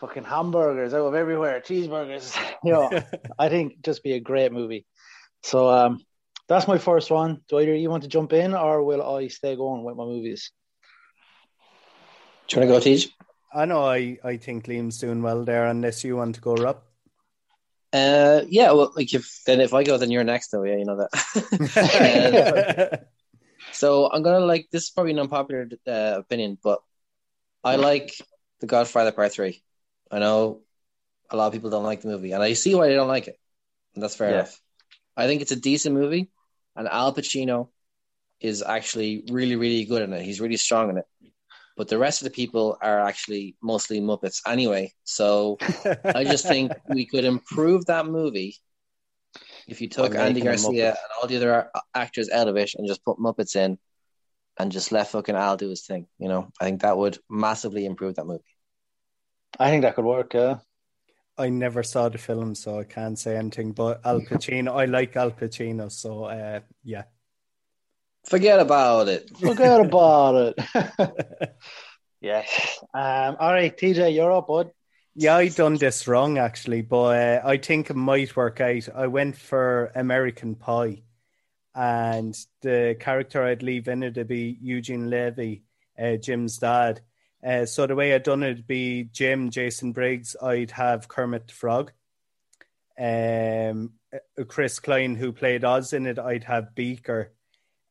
[0.00, 2.36] fucking hamburgers out of everywhere, cheeseburgers.
[2.64, 2.90] You know,
[3.38, 4.86] I think just be a great movie.
[5.42, 6.00] So um,
[6.48, 7.42] that's my first one.
[7.46, 10.50] Do either you want to jump in, or will I stay going with my movies?
[12.48, 13.10] Do you want to go, Teach?
[13.52, 13.84] I know.
[13.84, 15.66] I, I think Liam's doing well there.
[15.66, 16.86] Unless you want to go up.
[17.92, 18.72] Uh, yeah.
[18.72, 20.64] Well, like if then if I go, then you're next, though.
[20.64, 23.08] Yeah, you know that.
[23.72, 26.80] so I'm gonna like this is probably an unpopular uh, opinion, but
[27.62, 28.14] I like
[28.60, 29.62] The Godfather Part Three.
[30.14, 30.60] I know
[31.30, 33.26] a lot of people don't like the movie, and I see why they don't like
[33.26, 33.36] it,
[33.94, 34.34] and that's fair Yeah.
[34.36, 34.60] enough.
[35.16, 36.30] I think it's a decent movie,
[36.76, 37.70] and Al Pacino
[38.40, 40.22] is actually really, really good in it.
[40.22, 41.04] He's really strong in it.
[41.76, 44.92] But the rest of the people are actually mostly Muppets anyway.
[45.02, 45.58] So
[46.14, 48.56] I just think we could improve that movie
[49.66, 53.04] if you took Andy Garcia and all the other actors out of it and just
[53.04, 53.78] put Muppets in
[54.58, 56.06] and just let fucking Al do his thing.
[56.18, 58.53] You know, I think that would massively improve that movie.
[59.58, 60.34] I think that could work.
[60.34, 60.58] Yeah.
[61.36, 63.72] I never saw the film, so I can't say anything.
[63.72, 67.04] But Al Pacino, I like Al Pacino, so uh, yeah.
[68.24, 69.30] Forget about it.
[69.38, 71.56] Forget about it.
[72.20, 72.78] yes.
[72.94, 74.70] Um, all right, TJ, you're up, bud.
[75.16, 78.88] Yeah, I done this wrong actually, but uh, I think it might work out.
[78.94, 81.02] I went for American Pie,
[81.74, 85.62] and the character I'd leave in it would be Eugene Levy,
[85.98, 87.00] uh, Jim's dad.
[87.44, 90.34] Uh, so the way I'd done it would be Jim, Jason Biggs.
[90.40, 91.92] I'd have Kermit the Frog.
[92.98, 97.32] Um, uh, Chris Klein, who played Oz in it, I'd have Beaker.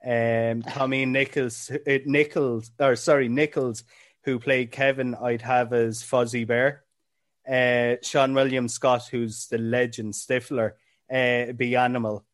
[0.05, 3.83] Um, Tommy Nichols, uh, Nichols, or sorry, Nichols,
[4.23, 6.83] who played Kevin, I'd have as Fozzie Bear
[7.47, 10.73] uh, Seann William Scott, who's the legend Stifler,
[11.11, 12.25] uh, be Animal,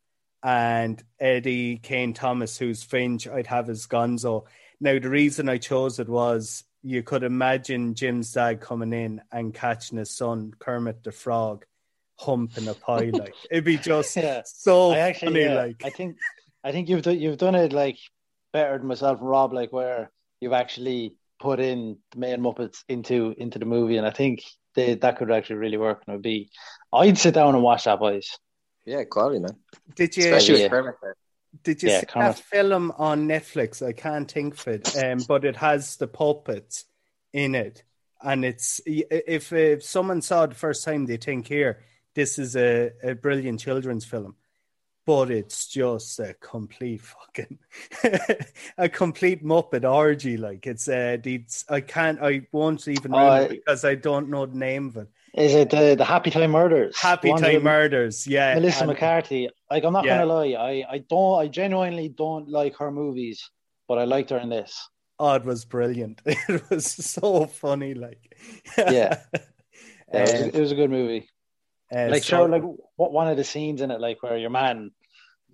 [0.43, 4.45] and Eddie Kaye Thomas, who's Finch, I'd have as Gonzo.
[4.80, 9.53] Now, the reason I chose it was you could imagine Jim's dad coming in and
[9.53, 11.65] catching his son, Kermit the Frog,
[12.17, 13.09] humping a pie.
[13.13, 14.41] Like it'd be just Yeah.
[14.45, 15.43] so I actually, funny.
[15.45, 16.17] yeah, like I think,
[16.63, 17.97] I think you've done, you've done it like
[18.53, 20.11] better than myself and Rob, like where
[20.41, 24.43] you've actually put in the main Muppets into into the movie, and I think
[24.75, 26.03] they, that could actually really work.
[26.07, 26.49] And it'd be,
[26.93, 28.38] I'd sit down and watch that, boys.
[28.86, 29.55] Yeah, quality, man.
[29.95, 30.63] did you Especially yeah.
[30.65, 31.15] with Kermit there.
[31.64, 33.86] Did you Yeah, see that film on Netflix?
[33.86, 36.86] I can't think of it, um, but it has the puppets
[37.34, 37.84] in it,
[38.22, 41.82] and it's if if someone saw it the first time, they think here
[42.14, 44.36] this is a, a brilliant children's film,
[45.06, 47.60] but it's just a complete fucking
[48.78, 50.38] a complete Muppet orgy.
[50.38, 54.58] Like it's uh, these I can't I won't even ruin because I don't know the
[54.58, 55.10] name of it.
[55.36, 56.97] Is it the the Happy Time Murders?
[56.99, 58.55] Happy one Time Murders, yeah.
[58.55, 59.49] Melissa and- McCarthy.
[59.69, 60.17] Like I'm not Yeah.
[60.19, 63.49] gonna lie, I I don't I genuinely don't like her movies,
[63.88, 64.77] but I liked her in this.
[65.19, 66.21] Oh, it was brilliant.
[66.25, 67.93] It was so funny.
[67.93, 68.36] Like,
[68.77, 69.19] Yeah.
[70.11, 71.30] Yeah, it, was, Uh, it was a good movie.
[71.95, 72.63] uh, like so- sure, like
[72.95, 74.89] what one of the scenes in it, like where your man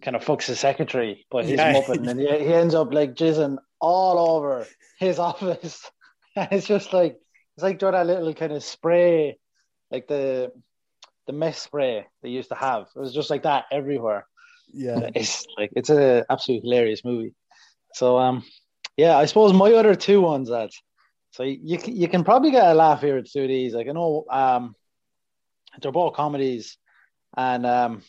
[0.01, 1.73] kind of fucks his secretary, but he's Yeah.
[1.73, 4.65] muppet, and he, he ends up like jizzing all over
[4.99, 5.91] his office,
[6.38, 7.17] and it's just like
[7.57, 9.38] it's like doing that little kind of spray,
[9.96, 10.52] like the
[11.26, 12.88] the mess spray they used to have.
[12.96, 14.28] It was just like that everywhere.
[14.74, 17.34] yeah, It's like it's a absolutely hilarious movie.
[17.93, 18.43] So um,
[18.98, 20.72] yeah, I suppose my other two ones that
[21.32, 23.74] so you you can probably get a laugh here at two of these.
[23.74, 24.76] Like I know um,
[25.82, 26.78] they're both comedies,
[27.38, 28.02] and um,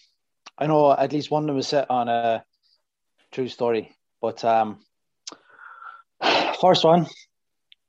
[0.58, 2.44] I know at least one of them is set on a
[3.30, 3.94] true story.
[4.20, 4.80] But um,
[6.60, 7.06] first one,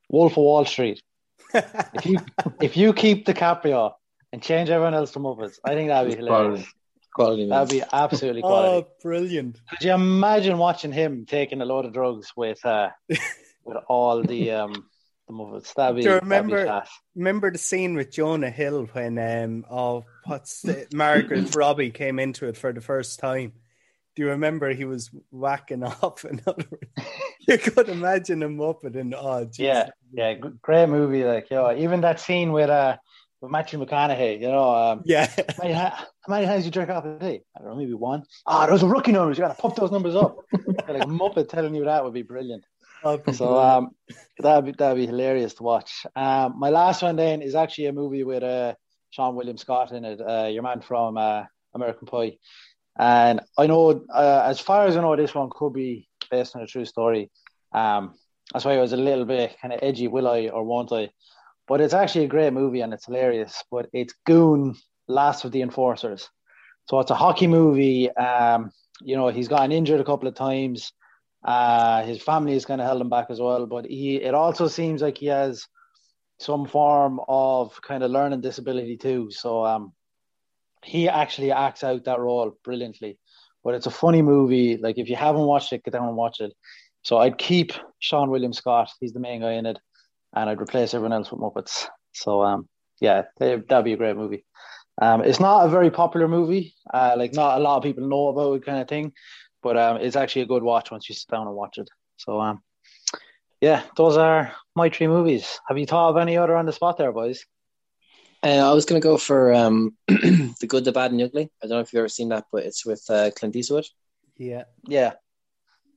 [0.08, 1.02] Wolf of Wall Street.
[1.54, 2.18] If you
[2.60, 3.92] if you keep DiCaprio
[4.32, 6.66] and change everyone else to Muppets, I think that'd be hilarious.
[7.14, 7.50] Quality, man.
[7.50, 8.86] That'd be absolutely quality.
[8.86, 9.58] oh, brilliant!
[9.70, 14.52] Could you imagine watching him taking a load of drugs with uh with all the
[14.52, 14.72] um
[15.26, 15.74] the Muppets?
[15.74, 16.84] That'd be, Do you that'd be remember-
[17.16, 22.46] Remember the scene with Jonah Hill when um, oh, what's the, Margaret Robbie came into
[22.46, 23.54] it for the first time?
[24.18, 26.24] Do you remember he was whacking off?
[26.24, 27.08] In other words,
[27.46, 29.58] you could imagine him up oh, geez.
[29.60, 31.22] Yeah, yeah, great movie.
[31.22, 32.96] Like, yo, even that scene with uh
[33.40, 34.40] with Matthew McConaughey.
[34.40, 35.28] You know, um, yeah.
[35.36, 37.42] how many, how many times you drink off a day?
[37.56, 38.24] I don't know, maybe one.
[38.44, 39.38] Ah, those are rookie numbers.
[39.38, 40.38] You got to pump those numbers up.
[40.52, 42.64] like a Muppet telling you that would be brilliant.
[43.04, 43.90] Oh, So um,
[44.40, 46.06] that'd be that'd be hilarious to watch.
[46.16, 48.74] Um, my last one then is actually a movie with uh
[49.16, 50.20] Seann William Scott in it.
[50.20, 52.38] Uh, your man from uh, American Pie,
[52.98, 56.62] and I know uh, as far as I know, this one could be based on
[56.62, 57.30] a true story.
[57.72, 58.14] Um,
[58.52, 60.08] that's why I was a little bit kind of edgy.
[60.08, 61.10] Will I or won't I?
[61.66, 63.62] But it's actually a great movie and it's hilarious.
[63.70, 64.74] But it's Goon,
[65.06, 66.28] Last of the Enforcers.
[66.88, 68.10] So it's a hockey movie.
[68.10, 68.70] Um,
[69.00, 70.92] you know, he's gotten injured a couple of times.
[71.44, 74.66] Uh, his family has kind of held him back as well, but he it also
[74.66, 75.66] seems like he has
[76.40, 79.30] some form of kind of learning disability too.
[79.30, 79.92] So um,
[80.84, 83.18] he actually acts out that role brilliantly.
[83.64, 84.76] But it's a funny movie.
[84.76, 86.52] Like if you haven't watched it, get down and watch it.
[87.02, 87.72] So I'd keep
[88.02, 88.90] Seann William Scott.
[89.00, 89.78] He's the main guy in it.
[90.34, 91.86] and I'd replace everyone else with Muppets.
[92.12, 92.68] So um,
[93.00, 94.44] yeah, they, that'd be a great movie.
[95.00, 98.28] Um, it's not a very popular movie, uh, like not a lot of people know
[98.28, 99.12] about it, kind of thing,
[99.62, 101.88] but um, it's actually a good watch once you sit down and watch it.
[102.16, 102.62] So um,
[103.60, 105.60] yeah, those are my three movies.
[105.68, 107.44] Have you thought of any other on the spot there, boys?
[108.44, 111.50] Uh, I was going to go for um, the Good, the Bad, and the Ugly.
[111.62, 113.86] I don't know if you've ever seen that, but it's with uh, Clint Eastwood.
[114.36, 114.64] Yeah.
[114.86, 115.14] Yeah,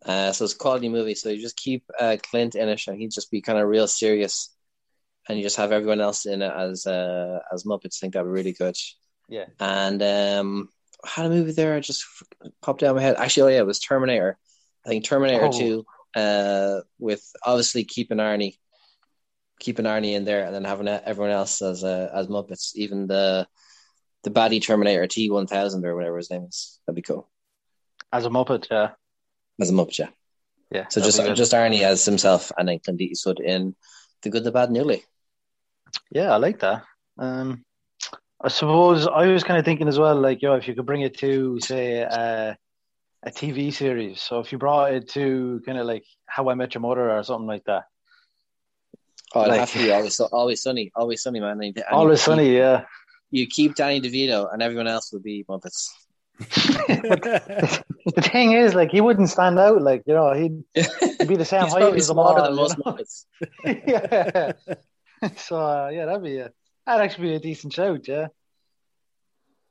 [0.05, 1.13] Uh, so it's a quality movie.
[1.13, 3.87] So you just keep uh, Clint in it, and he'd just be kind of real
[3.87, 4.55] serious,
[5.29, 7.97] and you just have everyone else in it as uh, as Muppets.
[7.97, 8.75] I think that'd be really good.
[9.29, 9.45] yeah.
[9.59, 10.69] And um,
[11.05, 11.75] I had a movie there.
[11.75, 12.03] I just
[12.63, 13.17] popped down my head.
[13.17, 14.39] Actually, oh yeah, it was Terminator.
[14.83, 15.51] I think Terminator Oh.
[15.51, 15.85] Two,
[16.15, 18.57] uh, with obviously keeping Arnie,
[19.61, 22.75] keeping Arnie in there, and then having everyone else as uh, as Muppets.
[22.75, 23.47] Even the
[24.23, 26.79] the baddie Terminator T one thousand or whatever his name is.
[26.85, 27.29] That'd be cool
[28.11, 28.91] As a Muppet, yeah,
[29.61, 29.99] as a Muppet.
[29.99, 30.09] Yeah.
[30.71, 30.87] yeah.
[30.89, 33.75] So just just Arnie as himself, and then Clint Eastwood in
[34.23, 35.01] the Good, the Bad, and the
[36.11, 36.83] Yeah, I like that.
[37.17, 37.63] Um,
[38.43, 41.01] I suppose I was kind of thinking as well, like, yo, if you could bring
[41.01, 42.55] it to, say, uh,
[43.23, 44.21] a TV series.
[44.21, 47.23] So if you brought it to kind of like How I Met Your Mother or
[47.23, 47.83] something like that.
[49.33, 51.51] Oh, it'd Like- have to be always always sunny, always sunny, man.
[51.61, 52.85] And and Always keep- Sunny, yeah.
[53.31, 55.87] You keep Danny DeVito, and everyone else would be Muppets.
[58.13, 59.81] The thing is, like, he wouldn't stand out.
[59.81, 62.47] Like, you know, he'd, he'd be the same He's height probably as them smarter all.
[62.47, 62.77] than most?
[62.79, 63.25] Muppets.
[63.87, 64.51] yeah.
[65.37, 66.51] So uh, yeah, that'd be a
[66.85, 68.27] that'd actually be a decent shout, yeah.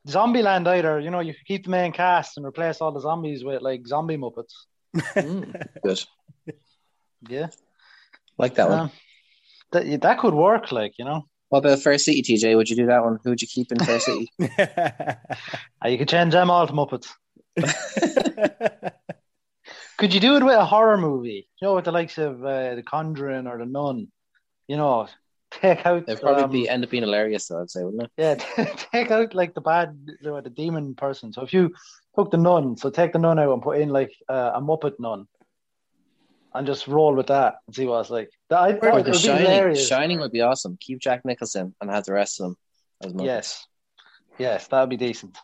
[0.08, 3.44] Zombieland either, you know, you could keep the main cast and replace all the zombies
[3.44, 4.54] with like zombie Muppets.
[4.96, 6.02] Mm, good,
[7.28, 7.48] Yeah.
[8.38, 8.90] like that one.
[9.72, 11.26] That that could work, like, you know.
[11.48, 12.56] What about Fair City, TJ?
[12.56, 13.18] Would you do that one?
[13.24, 14.30] Who would you keep in Fair City?
[14.40, 15.14] Uh,
[15.88, 17.08] you could change them all to Muppets.
[20.00, 21.46] Could you do it with a horror movie?
[21.60, 24.08] You know, with the likes of uh, The Conjuring or The Nun.
[24.66, 25.08] You know,
[25.50, 27.60] take out It'd probably um, be end up being hilarious, though.
[27.60, 28.10] I'd say, wouldn't it?
[28.16, 28.34] Yeah,
[28.92, 31.34] take out like the bad, you know, the demon person.
[31.34, 31.74] So if you
[32.16, 34.94] took the nun, so take the nun out and put in like uh, a Muppet
[34.98, 35.26] nun,
[36.54, 38.30] and just roll with that and see what it's like.
[38.50, 39.46] That, I, Or that the would be Shining.
[39.46, 39.86] hilarious.
[39.88, 40.76] Shining would be awesome.
[40.80, 42.56] Keep Jack Nicholson and have the rest of them
[43.02, 43.24] as Muppets.
[43.24, 43.66] Yes,
[44.38, 45.38] yes, that would be decent.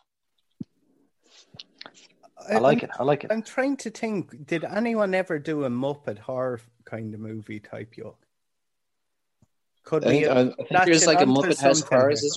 [2.49, 2.89] I like it.
[2.97, 3.31] I like it.
[3.31, 4.45] I'm trying to think.
[4.45, 8.23] Did anyone ever do a Muppet horror kind of movie type yoke?
[9.83, 12.21] Could I think, we uh, I, think there's like a Muppet House of something Horrors,
[12.21, 12.27] here?
[12.27, 12.35] is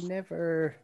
[0.00, 0.08] there?
[0.08, 0.76] Never.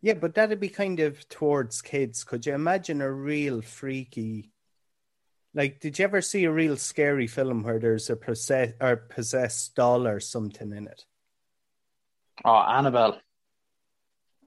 [0.00, 2.24] Yeah, but that'd be kind of towards kids.
[2.24, 4.52] Could you imagine a real freaky?
[5.58, 9.74] Like, did you ever see a real scary film where there's a possess or possessed
[9.74, 11.04] doll or something in it?
[12.44, 13.14] Oh, Annabelle.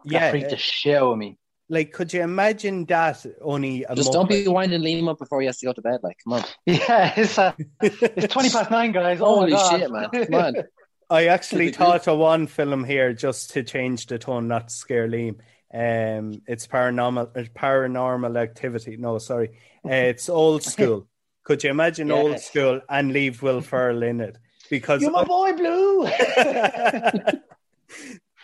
[0.06, 1.38] That Yeah, freaked uh, the shit out of me.
[1.68, 3.26] like, could you imagine that?
[3.42, 6.00] Only a Just don't be winding Liam up before he has to go to bed.
[6.02, 6.44] Like, come on.
[6.66, 7.52] Yeah, it's uh,
[7.82, 9.20] it's twenty past nine, guys.
[9.20, 9.82] Oh Holy God.
[9.82, 10.10] shit, man.
[10.12, 10.56] Come on.
[11.10, 15.10] I actually thought of one film here just to change the tone, not to scare
[15.10, 15.40] Liam.
[15.74, 18.98] Um, it's paranormal, uh, paranormal activity.
[18.98, 19.52] No, sorry,
[19.86, 21.08] uh, it's old school.
[21.44, 22.18] Could you imagine Yes.
[22.18, 24.38] old school and leave Will Ferrell in it?
[24.70, 26.04] Because You're my boy, Blue.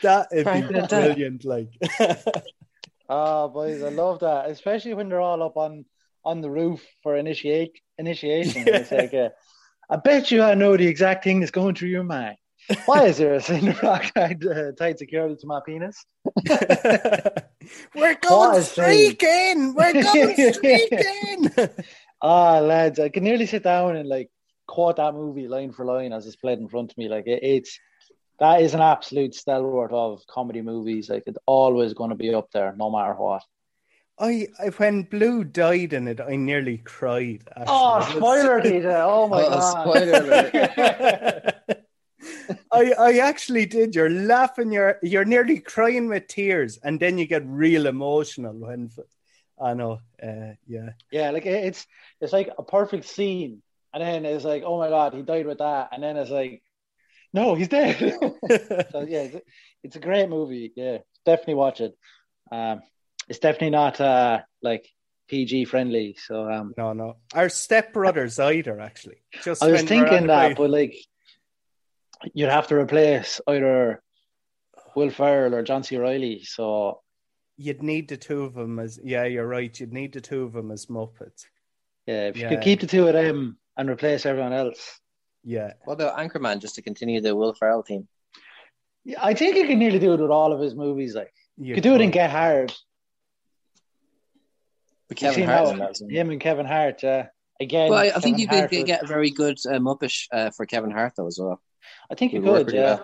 [0.01, 1.45] that would Frank be brilliant.
[1.45, 1.69] Like,
[3.09, 5.85] Oh, boys, I love that, especially when they're all up on
[6.25, 8.67] on the roof for initiate initiation.
[8.67, 9.29] And It's like, uh,
[9.89, 12.37] I bet you I know the exact thing that's going through your mind.
[12.85, 16.05] Why is there a cinder rock tied, uh, tied securely to my penis?
[17.95, 19.15] we're going What a shame.
[19.15, 19.73] streaking.
[19.75, 21.69] We're going streaking.
[22.21, 24.29] Ah, lads, I can nearly sit down and like
[24.67, 27.07] quote that movie line for line as it's played in front of me.
[27.07, 27.79] Like it, it's
[28.39, 31.09] that is an absolute stalwart of comedy movies.
[31.09, 33.43] Like it's always going to be up there, no matter what.
[34.19, 37.43] I, I when Blue died in it, I nearly cried.
[37.49, 37.65] actually.
[37.67, 38.99] Oh, spoiler, DJ!
[39.05, 39.81] Oh my Oh, god!
[39.83, 41.55] spoiler alert.
[42.71, 43.95] I I actually did.
[43.95, 44.71] You're laughing.
[44.71, 48.89] You're you're nearly crying with tears, and then you get real emotional when.
[49.59, 49.99] I know.
[50.21, 50.89] Uh, yeah.
[51.11, 51.87] Yeah, like it's
[52.21, 53.61] it's like a perfect scene,
[53.93, 56.61] and then it's like, oh my god, he died with that, and then it's like,
[57.33, 57.97] no, he's dead.
[58.91, 59.45] so yeah, it's,
[59.83, 60.73] it's a great movie.
[60.75, 61.97] Yeah, definitely watch it.
[62.51, 62.81] Um,
[63.27, 64.87] it's definitely not uh like
[65.27, 66.15] PG friendly.
[66.19, 67.17] So um, no, no.
[67.33, 69.17] Our stepbrothers either actually.
[69.43, 70.95] Just I was thinking that, but like,
[72.33, 74.01] you'd have to replace either
[74.95, 75.97] Will Ferrell or John C.
[75.97, 76.43] Reilly.
[76.43, 77.01] So
[77.57, 78.99] you'd need the two of them as.
[79.03, 79.77] Yeah, you're right.
[79.79, 81.45] You'd need the two of them as Muppets.
[82.05, 82.49] yeah, if you Yeah.
[82.49, 84.99] could keep the two of them and replace everyone else.
[85.43, 85.73] Yeah.
[85.85, 88.07] What about Anchorman, just to continue the Will Ferrell theme?
[89.05, 91.15] Yeah, I think you can nearly do it with all of his movies.
[91.15, 92.73] Like, you could do it in Get Hard.
[95.09, 95.91] With You Kevin Hart how- in that.
[95.91, 96.11] isn't?
[96.11, 97.27] Him and Kevin Hart, yeah.
[97.61, 97.89] again.
[97.89, 100.65] Well, I, I think you could Hart get a very good uh, Muppish uh, for
[100.65, 101.61] Kevin Hart though as well.
[102.09, 102.99] I think you Would could, yeah.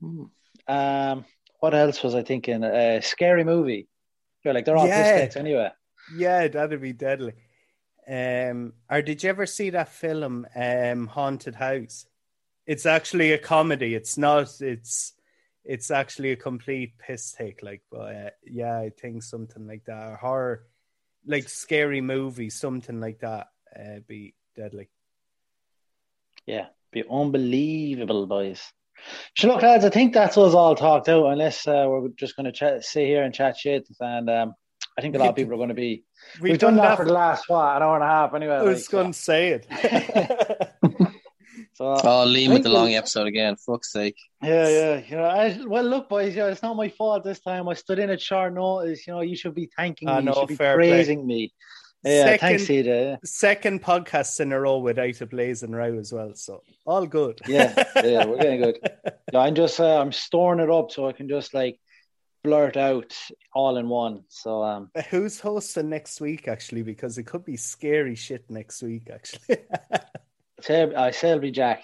[0.00, 0.30] well.
[0.66, 1.24] Um,
[1.60, 2.64] what else was I thinking?
[2.64, 3.88] A scary movie.
[4.44, 5.02] You're like they're all Yeah.
[5.12, 5.70] piss takes anyway.
[6.16, 7.34] Yeah, that'd be deadly.
[8.08, 12.06] Um, or did you ever see that film, um, Haunted House?
[12.66, 13.94] It's actually a comedy.
[13.94, 14.60] It's not.
[14.60, 15.12] It's
[15.64, 17.62] it's actually a complete piss take.
[17.62, 20.66] Like, but uh, yeah, I think something like that, or horror,
[21.24, 24.88] like scary movie, something like that, uh, be deadly.
[26.46, 28.62] Yeah, be unbelievable, boys.
[29.36, 31.26] So look, lads, I think that's us all talked out.
[31.26, 34.54] Unless uh, we're just going to chat, sit here and chat shit, and um,
[34.96, 36.04] I think a lot of people are going to be.
[36.40, 38.54] We've, done, that for the last what an hour and a half anyway.
[38.54, 39.66] I was like, going to say it.
[41.74, 43.56] so, so Oh, Liam with the long episode again.
[43.56, 44.16] Fuck's sake.
[44.42, 45.02] Yeah, yeah.
[45.08, 46.36] You know, I, well, look, boys.
[46.36, 47.68] Yeah, it's not my fault this time.
[47.68, 49.06] I stood in at short notice.
[49.06, 50.12] You know, you should be thanking me.
[50.12, 51.16] I you should be fair play.
[51.16, 51.52] me.
[52.04, 53.18] Yeah, Second- thanks, Ida.
[53.24, 57.40] Second podcast in a row without a blazing row as well, so all good.
[57.46, 58.78] Yeah, yeah, we're getting good.
[59.32, 61.78] Yeah, I'm just, uh, I'm storing it up so I can just like
[62.44, 63.16] blurt out
[63.54, 64.24] all in one.
[64.28, 66.82] So, um, Who's hosting next week, actually?
[66.82, 69.58] Because it could be scary shit next week, actually.
[70.60, 71.82] say, I say it'll be Jack.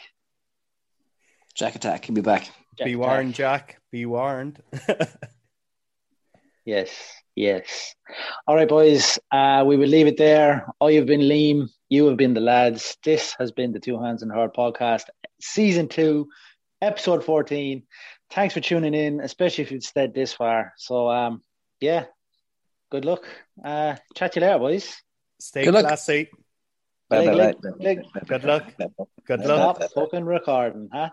[1.55, 2.45] Jack Attack, he'll be back.
[2.77, 3.01] Jack be Jack.
[3.01, 3.81] warned, Jack.
[3.93, 4.61] Be warned.
[6.65, 6.91] Yes,
[7.39, 7.95] yes.
[8.47, 9.19] All right, boys.
[9.31, 10.67] Uh, we will leave it there.
[10.81, 11.69] I have been Liam.
[11.89, 12.97] You have been the lads.
[13.05, 15.05] This has been the Two Hands on the Hurl podcast,
[15.41, 16.29] season two,
[16.83, 17.85] episode fourteen.
[18.31, 20.75] Thanks for tuning in, especially if you've stayed this far.
[20.77, 21.43] So, um,
[21.81, 22.05] yeah,
[22.91, 23.25] good luck.
[23.65, 24.95] Uh, chat to you later, boys.
[25.41, 25.87] Stay Good luck.
[25.87, 26.29] classy.
[27.09, 28.65] Bye, Leg, bye, bye, bye, bye, Good luck.
[28.79, 29.79] bye, bye, Good luck.
[29.79, 31.09] bye, Stop fucking recording, huh?